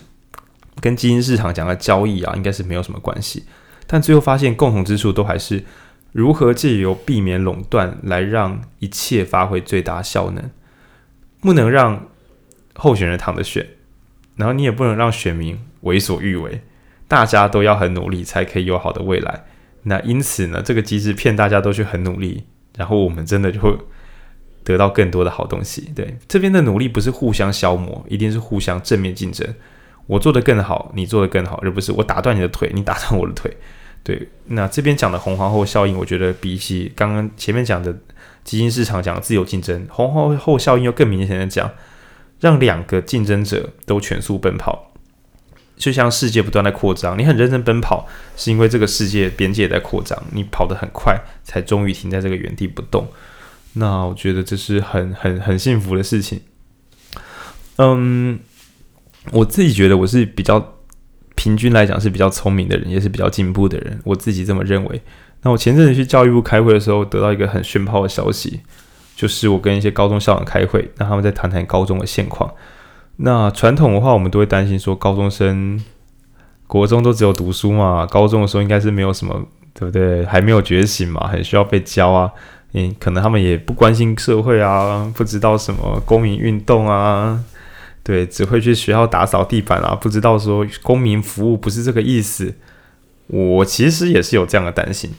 [0.80, 3.44] 跟基金市场讲的交易啊，应该是没有什么关系，
[3.86, 5.64] 但最后发现共同之处都还是
[6.10, 10.50] 如何借由避免垄断来让一切发挥最大效能，
[11.40, 12.02] 不能让。
[12.76, 13.66] 候选人躺着选，
[14.36, 16.60] 然后你也不能让选民为所欲为，
[17.08, 19.44] 大家都要很努力才可以有好的未来。
[19.82, 22.44] 那因此呢，这个机制骗大家都去很努力，
[22.76, 23.76] 然后我们真的就会
[24.64, 25.92] 得到更多的好东西。
[25.94, 29.46] 对，这边的努力不是互相消磨，一定是互相正面竞争。
[30.06, 33.56] 我做得更好，你做得更好，而不是我打断你的腿，你打断我的腿。
[34.02, 37.92] 对，那这边讲的红皇后效应，我觉得比起刚刚前面讲的
[38.44, 41.68] 基金市场讲的自由竞争，红皇后效应又更明显的讲，
[42.40, 44.92] 让两个竞争者都全速奔跑，
[45.76, 53.08] 就像世界不断在扩张，你很认真奔跑，是因为这个世界边界在扩张，你跑得很快，才终于停在这个原地不动。
[53.74, 56.40] 那我觉得这是很很很幸福的事情。
[57.76, 58.38] 嗯，
[59.32, 60.72] 我自己觉得我是比较。
[61.38, 65.02] 平均来讲是比较聪明的人，也是比较进步的人，我自己这么认为。
[65.42, 68.60] 那我前阵子去教育部开会的时候，得到一个很炫炮的消息，
[69.16, 72.52] 就是我跟一些高中校长开会，那他们在谈谈高中的现况。
[73.16, 75.82] 那传统的话，我们都会担心说，高中生
[76.66, 80.22] 国中都只有读书嘛，高中的时候应该是没有什么，对不对？
[80.26, 82.30] 还没有觉醒嘛，很需要被教啊。
[82.72, 87.42] 嗯，可能他们也不关心社会啊，不知道什么公民运动啊。
[88.02, 92.54] 对，只会去学校打扫地板啊，不知道说公民服务不是这个意思。
[93.28, 95.10] 我其实也是有这样的担心，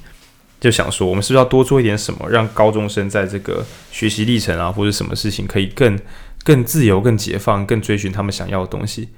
[0.60, 6.00] 就想说，我们是不是要多做一点什么，让高中生在这个学习历程啊，或者什么事情可以更
[6.44, 9.10] 更自由、更解放、更追寻他们想要的东西。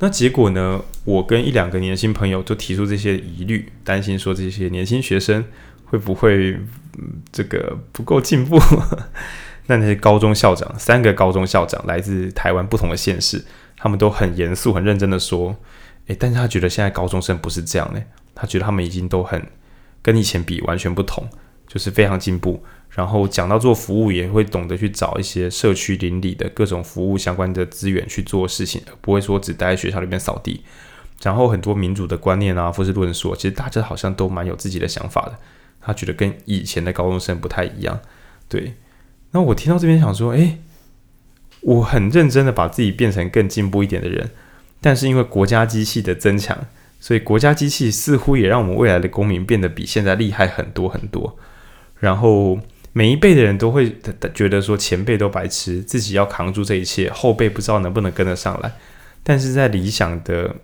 [0.00, 5.44] 那结果呢，我跟一两个年轻朋友就提出这些疑虑，担心说这些年轻学生
[5.86, 6.58] 会不会
[7.32, 8.58] 这个不够进步。
[9.66, 13.42] 那那些高中校长，三个高中校长来自台湾不同的县市，
[13.78, 15.56] 他们都很严肃、很认真的说
[16.08, 18.02] ：“诶，但是他觉得现在高中生不是这样的，
[18.34, 19.42] 他觉得他们已经都很
[20.04, 21.26] 跟以前比完全不同，
[21.66, 22.62] 就是非常进步。
[22.90, 30.62] 然后讲到做服务，也会懂得去找一些社区邻里的各种服务相关的资源去做事情，不会说只待在学校里面扫地。
[31.22, 35.38] 然后很多民主的观念啊，或是论述，其实大家好像都蛮有自己的想法的。
[35.80, 38.00] 他觉得跟以前的高中生不太一样，
[38.48, 38.74] 对。”
[39.32, 40.60] 那我听到这边想说，诶，
[41.62, 44.30] 我很认真的把自己变成更进步一点的人，
[44.80, 46.66] 但是因为国家机器的增强，
[47.04, 51.36] 所以国家机器似乎也让我们未来的公民变得比现在厉害很多很多。
[52.00, 52.58] 然后
[52.94, 53.94] 每一辈的人都会
[54.32, 58.72] 觉得说前辈都白痴，自己要扛住这一切，后辈不知道能不能跟得上来。
[59.22, 60.56] 但是在理想的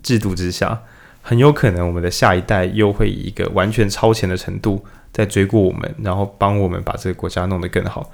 [0.00, 0.80] 制度之下，
[1.22, 4.84] 很有可能我们的下一代又会以一个完全超前的程度。
[5.10, 8.12] 在追过我们，然后帮我们把这个国家弄得更好，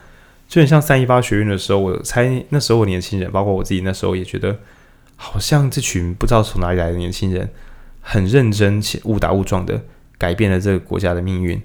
[0.49, 4.57] 就很像三一八学运的时候，我猜那时候我年轻人，包括我自己那时候也觉得，
[5.21, 7.51] 好像这群不知道从哪里来的年轻人，
[8.01, 9.83] 很认真且误打误撞的
[10.17, 11.61] 改变了这个国家的命运。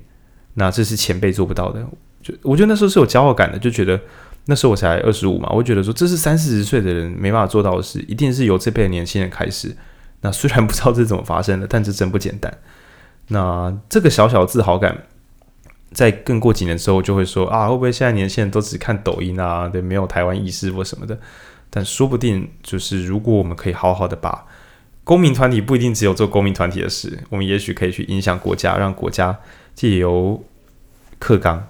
[0.56, 1.86] 那这是前辈做不到的，
[2.22, 4.00] 就我觉得那时候是有骄傲感的，就觉得
[4.46, 9.78] 那时候我才二十五嘛，我觉得说这是三四十岁的人没办法做到的事，一定是由这辈的年轻人开始。
[10.22, 12.52] 那虽然不知道这是怎么发生的，但这真不简单。
[13.28, 15.04] 那这个小小的自豪感。
[15.94, 19.68] 在更过几年之后，就会说啊，会不会现在年轻人都只看抖音啊？
[19.68, 21.16] 对，没有台湾意识或什么的。
[21.76, 24.46] 但说不定，就是如果我们可以好好的把
[25.04, 29.40] 公民团体不一定只有做公民团体的事，我们也许可以去影响国家，让国家
[29.74, 30.44] 借由
[31.18, 31.68] 课纲，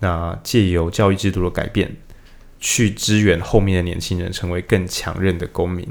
[0.00, 1.96] 那借由教育制度的改变，
[2.60, 5.88] 去支援后面的年轻人成为更强韧的公民。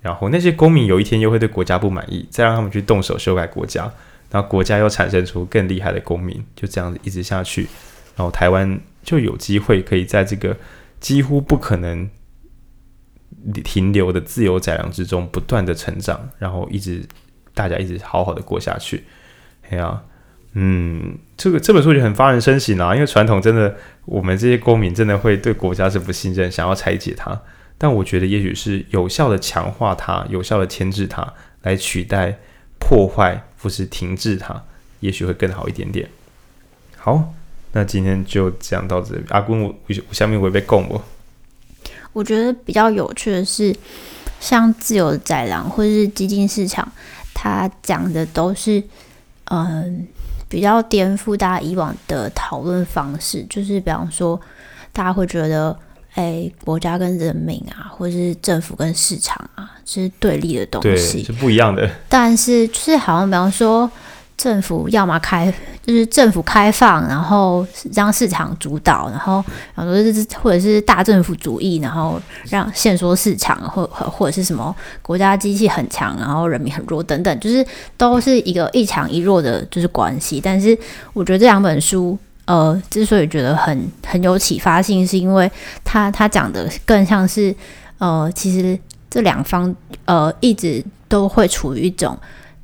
[0.00, 3.92] 然后那些公民有一天又会对国家不满意，再让他们去动手修改国家。
[4.30, 7.68] 然后国家又产生出更厉害的公民，就这样子一直下去，
[8.16, 10.56] 然后台湾就有机会可以在这个
[10.98, 12.10] 几乎不可能
[13.64, 17.02] 停留的自由载量之中不断的成长，然后一直
[17.54, 19.04] 大家一直好好的过下去。
[19.70, 20.02] 哎呀，
[20.52, 27.40] 嗯，这个这本书就很发人深省啊，因为传统真的我们这些公民真的会对国家是不信任，想要拆解它，
[27.78, 31.32] 但我觉得也许是有效的强化它，有效的牵制它，
[31.62, 32.38] 来取代
[32.78, 33.42] 破坏。
[33.58, 34.62] 或是停滞它，
[35.00, 36.08] 也许会更好一点点。
[36.98, 37.34] 好，
[37.72, 39.22] 那今天就讲到这里。
[39.30, 41.02] 阿公，我我下面会被供我。
[42.16, 43.76] 我觉得比较有趣的是，
[44.40, 46.90] 像自由载量或者是基金市场，
[47.34, 48.82] 它讲的都是
[49.50, 50.08] 嗯
[50.48, 54.40] 比较颠覆大家以往的讨论方式，就是比方说，
[54.92, 55.78] 大家会觉得。
[56.16, 61.86] 哎，国家跟人民啊，或者是政府跟市场啊，是对立的东西，是不一样的。
[62.08, 63.90] 但是就是好像，比方说，
[64.36, 65.52] 政府要么开，
[65.84, 72.20] 就是政府开放，然后让市场主导，然后，然后就是或者是大政府主义，然后
[72.50, 77.66] 让限缩市场，或或者是什么国家机器很强，然后人民很弱等等，就是
[77.96, 80.40] 都是一个一强一弱的，就是关系。
[80.40, 80.76] 但是
[81.12, 82.18] 我觉得这两本书。
[82.46, 85.50] 呃，之所以觉得很很有启发性，是因为
[85.82, 87.52] 他他讲的更像是，
[87.98, 88.78] 呃，其实
[89.10, 89.74] 这两方
[90.04, 92.16] 呃一直都会处于一种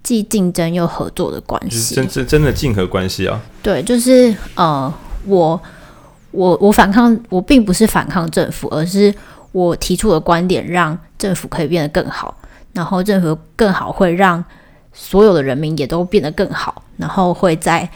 [0.03, 3.41] 既竞争又合作的关系，真真真的竞合关系啊。
[3.63, 4.93] 对，就是呃，
[5.27, 5.61] 我
[6.33, 9.15] 我我反抗，我并不是反抗政府，而是
[9.53, 12.37] 我提出的观点让政府可以变得更好，
[12.73, 14.45] 然后政府更好会让
[14.93, 17.89] 所有的人民也都变得更好，然后会再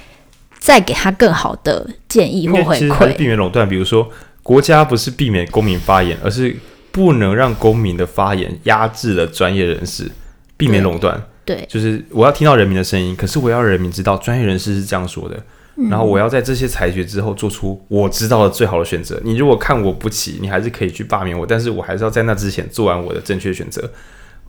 [0.58, 3.68] 再给他更好的建议或回馈，避免垄断。
[3.68, 4.08] 比如说，
[4.42, 6.56] 国家不是避免公民发言，而是
[6.92, 10.10] 不能让公民的发言压制了专业人士，
[10.56, 11.20] 避免垄断。
[11.46, 15.42] 对，就是我要听到人民的声音，可是我要人民知道专业人士是这样说的。
[15.90, 19.20] 然后我要在这些裁决之后做出我知道的最好的选择。
[19.22, 23.90] 你如果看我不起，你还是可以去罢免我，但是我还是要在那之前做完我的正确选择。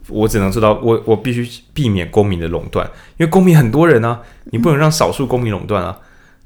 [0.08, 6.00] 我只能做到，我我必须避免公民的垄断，因为公民很多人啊，你不能让少数公民垄断啊。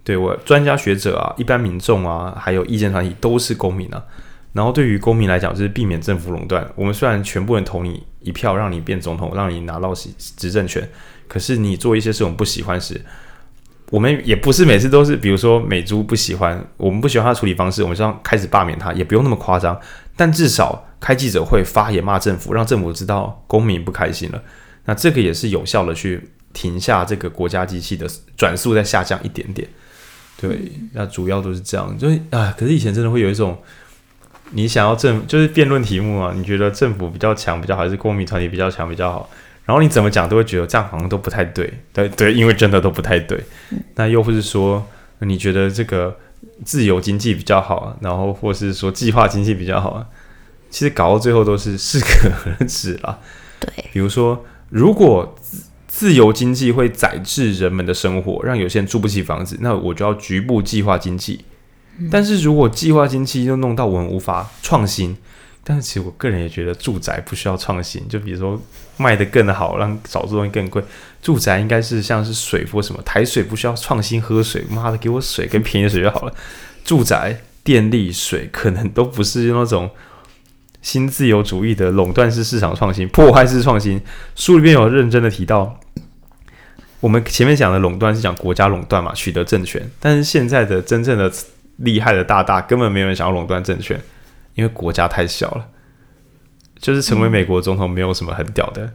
[0.04, 4.04] 对，我专家学者啊，一般民众啊，还有意见团体都是公民啊。
[4.54, 6.70] 然后对于公民来讲，就是避免政府垄断。
[6.76, 9.94] 我们虽然全部人投你一票，让你变总统，让你拿到
[10.38, 10.88] 执政权，
[11.28, 13.00] 可是你做一些事我们不喜欢时。
[13.90, 19.78] 我们也不是每次都是，比如说美猪不喜欢，我们不喜欢他处理方式，我们就要开始罢免他，也不用那么夸张。
[20.16, 24.42] 但至少开记者会发言骂政府，让政府知道公民不开心了。
[24.86, 29.68] 那这个也是有效的去停下这个国家机器的转速在下降一点点。
[30.40, 31.98] 对，那主要都是这样。
[31.98, 33.58] 就是啊，可是以前真的会有一种，
[34.52, 39.30] 你想要政就是辩论题目啊，你觉得政府比较强比较好，还是公民团体比较强比较好？
[39.66, 43.42] 然后你怎么讲都会觉得这样好像都不太对，对对，因为真的都不太对。
[43.96, 44.86] 那又或是说
[45.20, 46.18] 你觉得这个
[46.66, 50.06] 自由经济比较好，然后或是说计划经济比较好啊？
[50.70, 53.20] 其实搞到最后都是适可而止啦。
[53.60, 61.46] 对，比如说如果自自由经济会宰制人们的生活，让有些人住不起房子，那我就要局部计划经济。
[62.12, 65.18] 但是如果计划经济又弄到我们无法创新。
[65.64, 68.60] 但是其实我个人也觉得住宅不需要创新，就比如说
[68.98, 70.84] 卖得更好，让少数东西更贵。
[71.22, 76.34] 住宅应该是像是水或什么，台水不需要创新喝水，妈的给我水跟便宜水就好了。
[76.84, 79.88] 住宅、电力、水可能都不是那种
[80.82, 84.02] 新自由主义的垄断式市场创新、破坏式创新。
[84.36, 85.80] 书里面有认真的提到，
[87.00, 89.88] 我们前面讲的垄断是讲国家垄断嘛，取得政权。
[90.00, 91.32] 但是现在的真正的
[91.82, 94.00] 厉害的大大，根本没有人想要垄断政权。
[94.56, 95.70] 因为国家太小了，
[96.78, 98.94] 就是成为美国总统没有什么很屌的，嗯、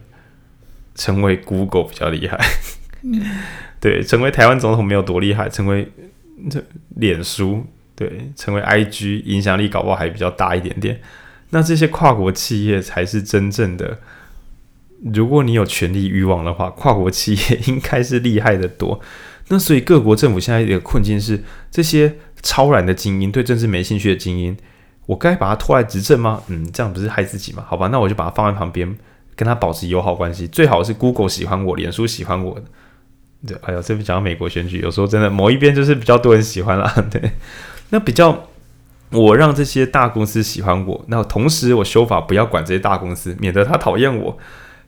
[0.93, 2.37] 成为 Google 比较厉害。
[3.01, 3.19] 嗯、
[3.81, 5.91] 对，成为台湾总统没有多厉害，成为
[6.49, 6.63] 这
[6.95, 7.65] 脸书，
[7.95, 11.01] 对，成为 IG 影响力搞不好还比较大一点点。
[11.49, 13.97] 那这些跨国企业才是真正的，
[15.11, 19.01] 如果你有权力欲望的话，跨国企业应该是厉害的多。
[19.47, 24.57] 那所以各国政府现在一个困境是，这些超然的精英对政治没兴趣的精英。
[25.05, 26.41] 我该把他拖来执政吗？
[26.47, 27.63] 嗯，这样不是害自己吗？
[27.67, 28.97] 好吧，那我就把他放在旁边，
[29.35, 30.45] 跟他保持友好关系。
[30.47, 32.59] 最好是 Google 喜欢我，脸书喜欢我。
[33.45, 36.93] 对，哎呀，这边讲到美国选举，有时候真的某一边就是比较多人喜欢啦。
[37.09, 37.31] 对，
[37.91, 38.47] 那比较
[39.11, 44.37] 我让这些大公司喜欢我，那同时我修法不要管这些大公司，免得他讨厌我。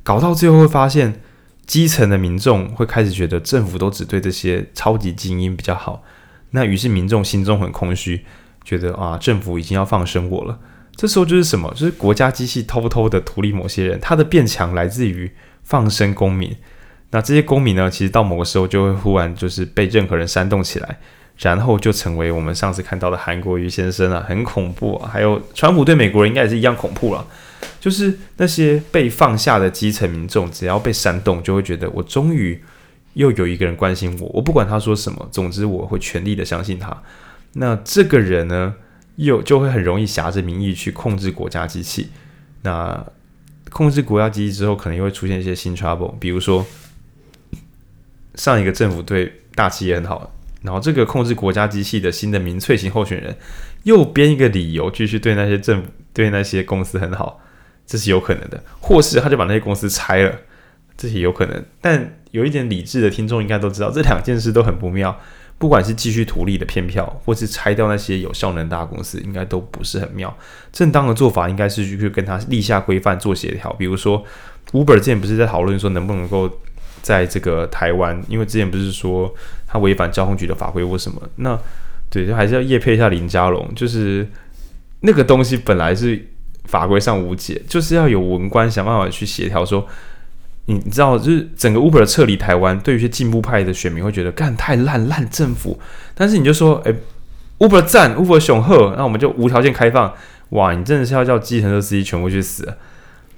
[0.03, 1.21] 搞到最后会发现，
[1.65, 6.03] 基层的民众会开始觉得政府都只对这些超级精英比较好，
[6.51, 8.25] 那于是民众心中很空虚。
[8.65, 10.59] 觉得啊，政府已经要放生我了。
[10.95, 11.71] 这时候就是什么？
[11.71, 13.99] 就是国家机器偷偷的图利某些人。
[13.99, 15.31] 他的变强来自于
[15.63, 16.55] 放生公民。
[17.11, 20.99] 那这些公民呢，其实到某个时候就会忽然就是被任何人煽动起来，
[21.37, 25.09] 然后就成为我们上次看到的韩国瑜先生啊，很恐怖啊。
[25.11, 27.25] 还有川普对美国人应该也是一样恐怖了。
[27.79, 32.61] 就是那些被放下的基层民众，只要被煽动，就会觉得我终于
[33.19, 34.29] 又有一个人关心我。
[34.33, 37.03] 我不管他说什么，总之我会全力的相信他。
[37.53, 38.75] 那这个人呢，
[39.17, 42.09] 又就会很容易挟着民意去控制国家机器。
[42.61, 43.05] 那
[43.69, 46.65] 控制国家机器之后，可能又会出现一些新 trouble，比如说
[48.35, 53.35] 上一个政府对大企业很好，然后这个控制国家机器的新的民粹型候选人
[53.83, 57.41] 又编一个理由继续对那些政府、对那些公司很好，
[57.85, 58.63] 这是有可能的。
[58.79, 60.39] 或是他就把那些公司拆了，
[60.99, 61.63] 这些有可能。
[61.79, 65.17] 但有一点理智的听众应该都知道，这两件事都很不妙。
[65.57, 70.33] 不管是继续图利的骗票，或是拆掉那些有效能大公司，应该都不是很妙。
[70.71, 73.69] 正当的做法应该是去跟他立下规范做协调。
[73.73, 74.23] 比如说
[74.71, 76.49] ，Uber 之前不是在讨论说能不能够
[77.01, 79.35] 在这个台湾，因为之前不是说
[79.67, 81.21] 他违反交通局的法规或什么？
[81.35, 81.59] 那
[82.09, 84.25] 对，就还是要业配一下林家龙，就是
[85.01, 86.25] 那个东西本来是
[86.67, 89.85] 法规上无解，就是要有文官想办法去协调说。
[90.69, 95.79] 你你知道，就是整个 Uber 撤离台湾，对于一些进步派的选民会觉得干太烂烂政府。
[96.13, 96.93] 但是你就说，诶
[97.57, 100.13] Uber 赞，Uber 雄厚，那我们就无条件开放。
[100.49, 102.71] 哇，你真的是要叫计程车司机全部去死？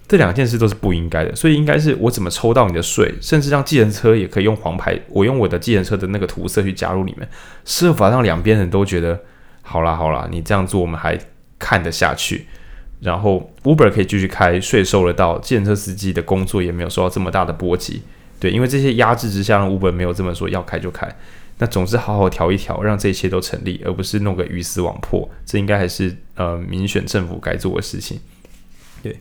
[0.09, 1.33] 这两件事都是不应该的。
[1.33, 7.25] 所以应该是我怎么抽到你的税，甚至让计程车也可以用黄牌，我用我的计程车的那个涂色去加入你们，
[7.63, 9.17] 设法让两边人都觉得
[9.61, 11.17] 好啦好啦，你这样做我们还
[11.57, 12.45] 看得下去。
[13.01, 18.03] 然后 Uber 可以继续开，税收得到，计程车司机的工作也没有受到这么大的波及。
[18.39, 21.11] 对，因为这些压制之下，让 Uber 没有这么说要开就开。
[21.57, 25.27] 那总之好好调一调，让这一切都成立，而不是弄个鱼死网破。
[25.45, 28.19] 这应该还是呃民选政府该做的事情。
[29.01, 29.19] 对，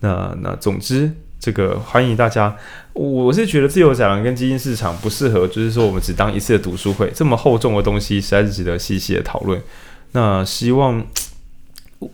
[0.00, 2.56] 那那总之这个欢迎大家。
[2.92, 9.62] 我是觉得自由载廊跟基金市场不适合，就是说我们只当一次读书会，这么厚重的东西实在是值得细细的讨论。
[10.10, 11.06] 那希望。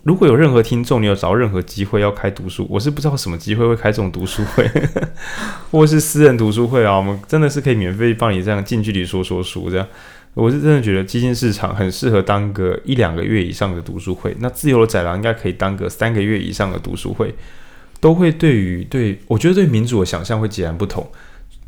[0.03, 4.68] 如果有任何听众，你有找任何机会要开读书，我是不知道什么机会会开这种读书会，
[5.70, 9.86] 或是私人读书会啊，我们真的是可以免费帮你这样近距离说说书这样。
[10.34, 17.34] 我是真的觉得基金市场很适合当个一两个月以上的读书会，那自由的载廊应该可以当个三个月以上的读书会，
[17.99, 21.05] 都会对于对我觉得对民主的想象会截然不同，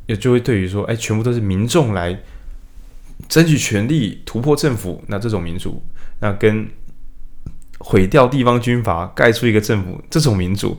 [0.07, 2.21] 也就会对于说，哎，全部都是民众来
[3.29, 5.83] 争取权利、突破政府，那这种民主，
[6.21, 6.69] 那跟。
[7.81, 10.79] 毁掉地方军阀，盖出一个政府，这种民主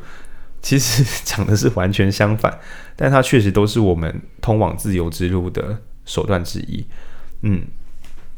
[0.62, 2.60] 其实讲的是完全相反，
[2.96, 6.86] 但它确实都是我们通往自由之路的手段之一。
[7.42, 7.64] 嗯，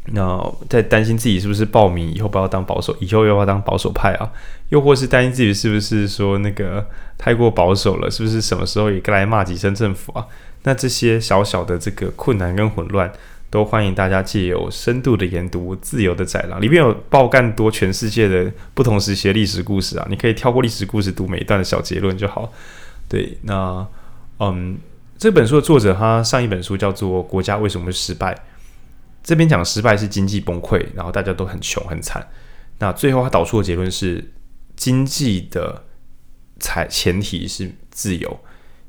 [0.05, 4.31] 那在担心自己是不是报名，以后不要当保守，以后又要当保守派啊？
[4.69, 6.87] 又或是担心自己是不是说那个
[7.17, 10.25] 太过保守了，是不是什么时候也该来骂几声政府啊？
[10.63, 13.11] 那这些小小的这个困难跟混乱。
[13.53, 20.07] 都欢迎大家借由深度的研读《自由的载廊》，里面有爆干多全世界的不同时期的历史故事啊！
[20.09, 22.51] 你可以跳过历史故事，读每一段的小结论就好。
[23.07, 23.87] 对，那
[24.39, 24.79] 嗯，
[25.19, 28.33] 这本书的作者他上一本书叫做《国家为什么会失败》，
[29.23, 32.27] 这边讲失败是经济崩溃，然后大家都很穷很惨。
[32.79, 34.33] 那最后他导出的结论是，
[34.75, 35.83] 经济的
[36.59, 38.39] 才前提是自由，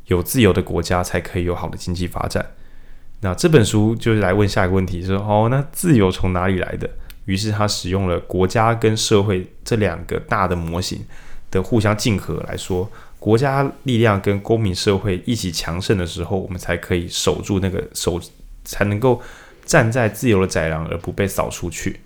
[0.06, 2.52] 有自由的国家才可以有好的经济发展。
[3.24, 6.88] 那这本书就是来问下一个问题，说哦，那自由从哪里来的？
[7.24, 11.02] 于是他使用了国家跟社会这两个大的模型
[11.50, 12.86] 的互相竞合来说，
[13.18, 18.20] 国家力量跟公民社会一起强盛的时候，我们才可以守住那个守，
[18.62, 19.22] 才能够
[19.64, 22.00] 站在自由的窄廊而不被扫出去。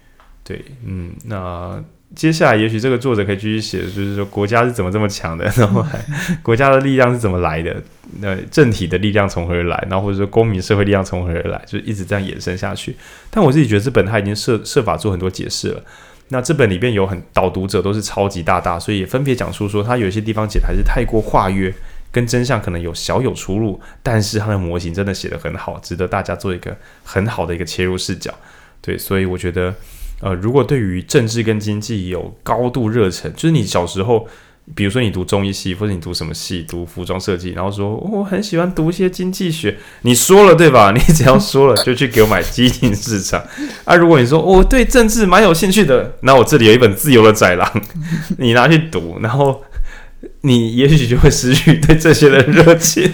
[0.44, 1.82] 对，嗯，那。
[2.16, 6.02] 接下来，也许这个作者可以继续写，就是说国家是怎么这么强的， 然后还
[6.42, 7.76] 国家的力量是怎么来的，
[8.20, 12.96] 那政体的力量从何而来，然后或者说公民社会力量从何而来，就一直这样延伸下去。
[13.30, 15.84] 但我自己觉得这本他已经设设法做很多解释了。
[16.28, 21.72] 那这本里边有很导读者都是超级大大，所以也分别讲述说他有些地方解的还是太过化约，
[22.10, 28.34] 跟真相可能有小有出入，但是他的模型真的写得很好，值得大家做一个很好的一个切入视角。
[28.80, 29.74] 对，所以我觉得。
[30.20, 34.26] 呃，如果对于政治跟经济有高度热忱，就是你小时候，
[34.74, 40.90] 比如说你读中医系，或者你读什么系，读服装设计，然后说我很喜欢读一些经济学，你说了对吧？
[40.96, 43.42] 你只要说了，就去给我买基金市场。
[43.84, 47.66] 啊，如果你说我对政治蛮有兴趣的，那我这里有一本《自由的宰狼》，
[48.38, 49.62] 你拿去读，然后
[50.40, 53.12] 你也许就会失去对这些的热情。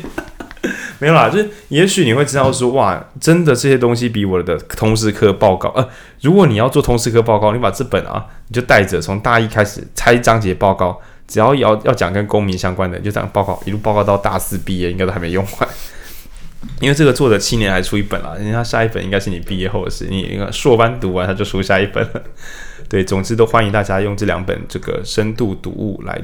[1.00, 5.88] 没有啦，就是也许你会知道说，哇，真的这些东西比我的通识课报告，呃，
[6.20, 15.68] 如果你要做通识课报告，你把这本啊，你就带着从大一开始拆章节报告，只要要要讲跟公民相关的，就这样报告，一路报告到大四毕业，应该都还没用完。
[16.80, 22.22] 因为这个作者七年还出一本了，人家下一本应该是你毕业后的事，你一个硕班读完他就出下一本了。
[22.88, 26.18] 对，总之都欢迎大家用这两本这个深度读物来，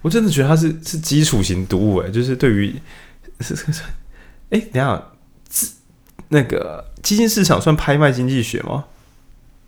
[0.00, 2.74] 我真的觉得它是是基础型读物诶，就是对于
[3.40, 3.82] 是是是。
[4.54, 5.02] 哎，等下，
[6.28, 8.84] 那个基金市场算拍卖经济学吗？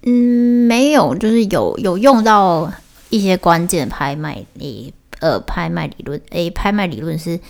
[0.02, 2.72] 嗯，没有，就是有有用到
[3.10, 7.40] 一些关键拍卖，理，呃，拍卖理论，诶，拍卖理论是，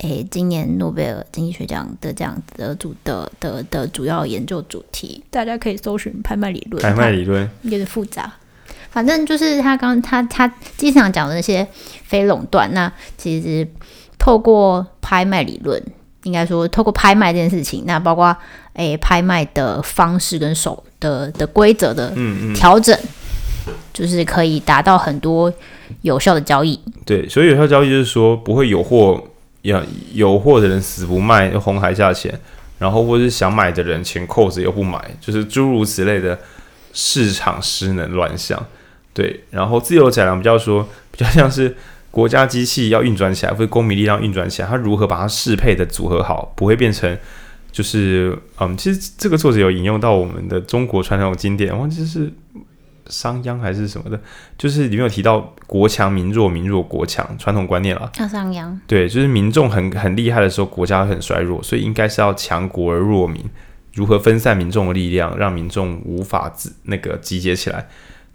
[0.00, 6.82] 诶，今年诺贝尔经济学奖的这样子的主的的的主要研究主题，大家可以搜寻拍卖理论。
[6.82, 8.30] 拍卖理论有点复杂，
[8.90, 11.66] 反正就是他刚他他经常讲的那些
[12.04, 13.66] 非垄断，那其实
[14.18, 15.82] 透过拍卖理论。
[16.24, 18.26] 应该说，透过拍卖这件事情，那包括
[18.74, 22.12] 诶、欸、拍卖的方式跟手的的规则的
[22.54, 25.52] 调整，嗯嗯，就是可以达到很多
[26.02, 26.78] 有效的交易。
[27.04, 29.22] 对，所以有效交易就是说不会有货
[29.62, 32.38] 要有货的人死不卖，又哄抬价钱，
[32.78, 36.38] 然后或是想买的人钱扣着又不买，就是诸如此类的
[36.92, 38.64] 市场失能乱象。
[39.12, 41.76] 对，然后自由载廊比较说比较像是。
[42.12, 47.18] 国家机器要运转起来，或者公民力量运转起来，它如何把它适配的组合好，不会变成
[47.72, 52.30] 就是嗯，其实这个作者有引用到我们的中国传统经典，忘记是
[53.06, 54.20] 商鞅还是什么的，
[54.58, 58.10] 就是里面有提到国强民弱，民弱国强传统观念了。
[58.14, 58.78] 像商鞅。
[58.86, 63.42] 对，就是民众很很厉害的时候，国家很衰弱，所以应该是要强国而弱民，
[63.94, 67.88] 如何分散民众的力量，让民众无法自那个集结起来。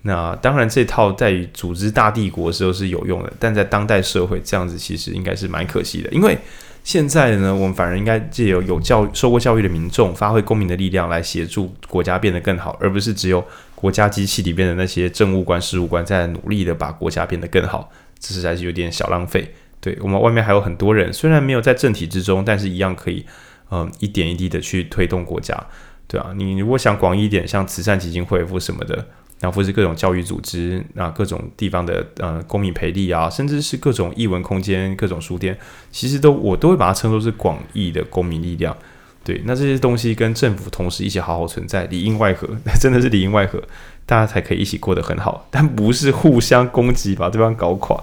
[0.07, 6.09] 那当然，这套在于组织大帝国的时候是有用的，但在当代社会这样子其实应该是蛮可惜的。
[6.11, 6.37] 因为
[6.81, 13.43] 现在呢，我们反而应该借由有教受过教育的民众，发挥公民的力量来协助国家变得更好，而不是只有
[13.75, 19.53] 国家机器里边的那些政务官、事务官在努力的把国家变得更好，这实在是有点小浪费。
[19.81, 23.25] 对，我们外面还有很多人，虽然没有在政体之中，但是一样可以，
[23.71, 25.61] 嗯，一点一滴的去推动国家。
[26.07, 29.05] 对啊，你如果想广义一点，像慈善基金会或什么的。
[29.39, 35.57] 然后或是各种教育组织，那各种地方的呃公民培力啊，甚至是各种译文空间、各种书店，
[35.91, 38.75] 其实都我都会把它称作是广义的公民力量。
[39.23, 43.61] 对，那这些东西跟政府同时一起好好存在，里应外合，那 真的是里应外合，
[44.05, 48.01] 大家才可以一起过得很好，但不是互相攻击把对方搞垮。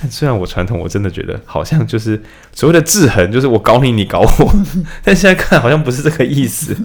[0.00, 2.22] 但虽然我传统，我真的觉得好像就是
[2.54, 4.52] 所谓的制衡，就是我搞你，你搞我，
[5.02, 6.76] 但现在看好像不是这个意思。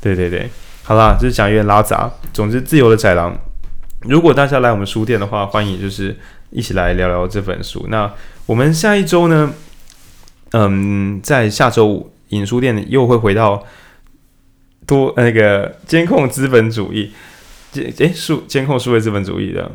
[0.00, 0.48] 对 对对。
[0.90, 2.10] 好啦，就是讲有点拉杂。
[2.32, 3.38] 总之，自由的宅狼，
[4.00, 6.18] 如果大家来我们书店的话，欢迎就是
[6.50, 7.86] 一起来聊聊这本书。
[7.88, 8.12] 那
[8.44, 9.52] 我们下一周呢，
[10.50, 13.64] 嗯，在下周五，影书店又会回到
[14.84, 17.12] 多那个监控资本主义，
[17.70, 19.70] 监诶数监控数位资本主义的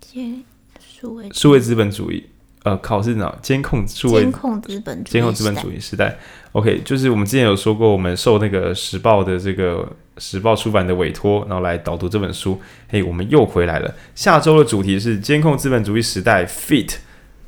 [0.00, 0.42] 监
[0.80, 2.24] 数位数位资本主义。
[2.62, 3.30] 呃，考试呢？
[3.42, 6.16] 监控数位监控资本监控资本主义时代。
[6.52, 9.86] OK，就是我们之前有说过，我们受那个时报的这个
[10.18, 12.60] 时报出版的委托，然后来导读这本书。
[12.88, 13.94] 嘿，我们又回来了。
[14.14, 16.96] 下周的主题是监控资本主义时代 FIT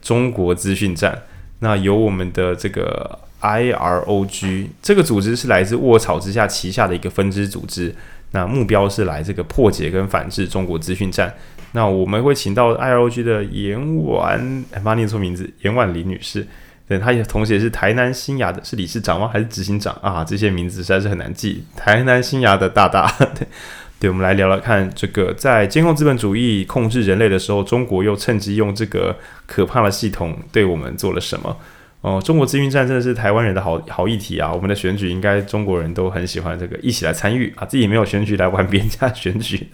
[0.02, 1.22] 中国资讯战。
[1.60, 7.94] 那由我们的这个 IROG 这个组织是来自卧草之下旗下的一个分支组织。
[8.32, 11.32] 那目标是来这个破解跟反制中国资讯战。
[11.72, 16.46] 那我们会请到 IROG 的严婉，哎，妈念错名字，严婉玲女士，
[16.88, 19.28] 对，他也同时也是台南新亚的，是理事长吗？
[19.32, 20.24] 还是执行长啊？
[20.24, 21.64] 这些名字实在是很难记。
[21.76, 23.46] 台南新亚的大大，对，
[23.98, 29.16] 对，我们来聊聊看，这个在监控资本主义控制人类的时候，中国又趁机用这个
[29.46, 31.56] 可怕的系统对我们做了什么？
[32.02, 34.52] 哦，中国资讯战真的是台湾人的好好议题啊！
[34.52, 37.64] 我们的选举应该中国人都很喜欢这个，一起来参与啊！
[37.64, 39.66] 自己没有选举来玩别人家选举。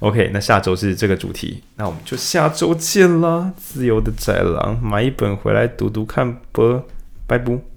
[0.00, 3.52] OK，那下周是这个主题，那我们就下周见啦！
[3.56, 6.82] 自由的宅狼，买一本回来读读看吧，
[7.26, 7.75] 拜拜。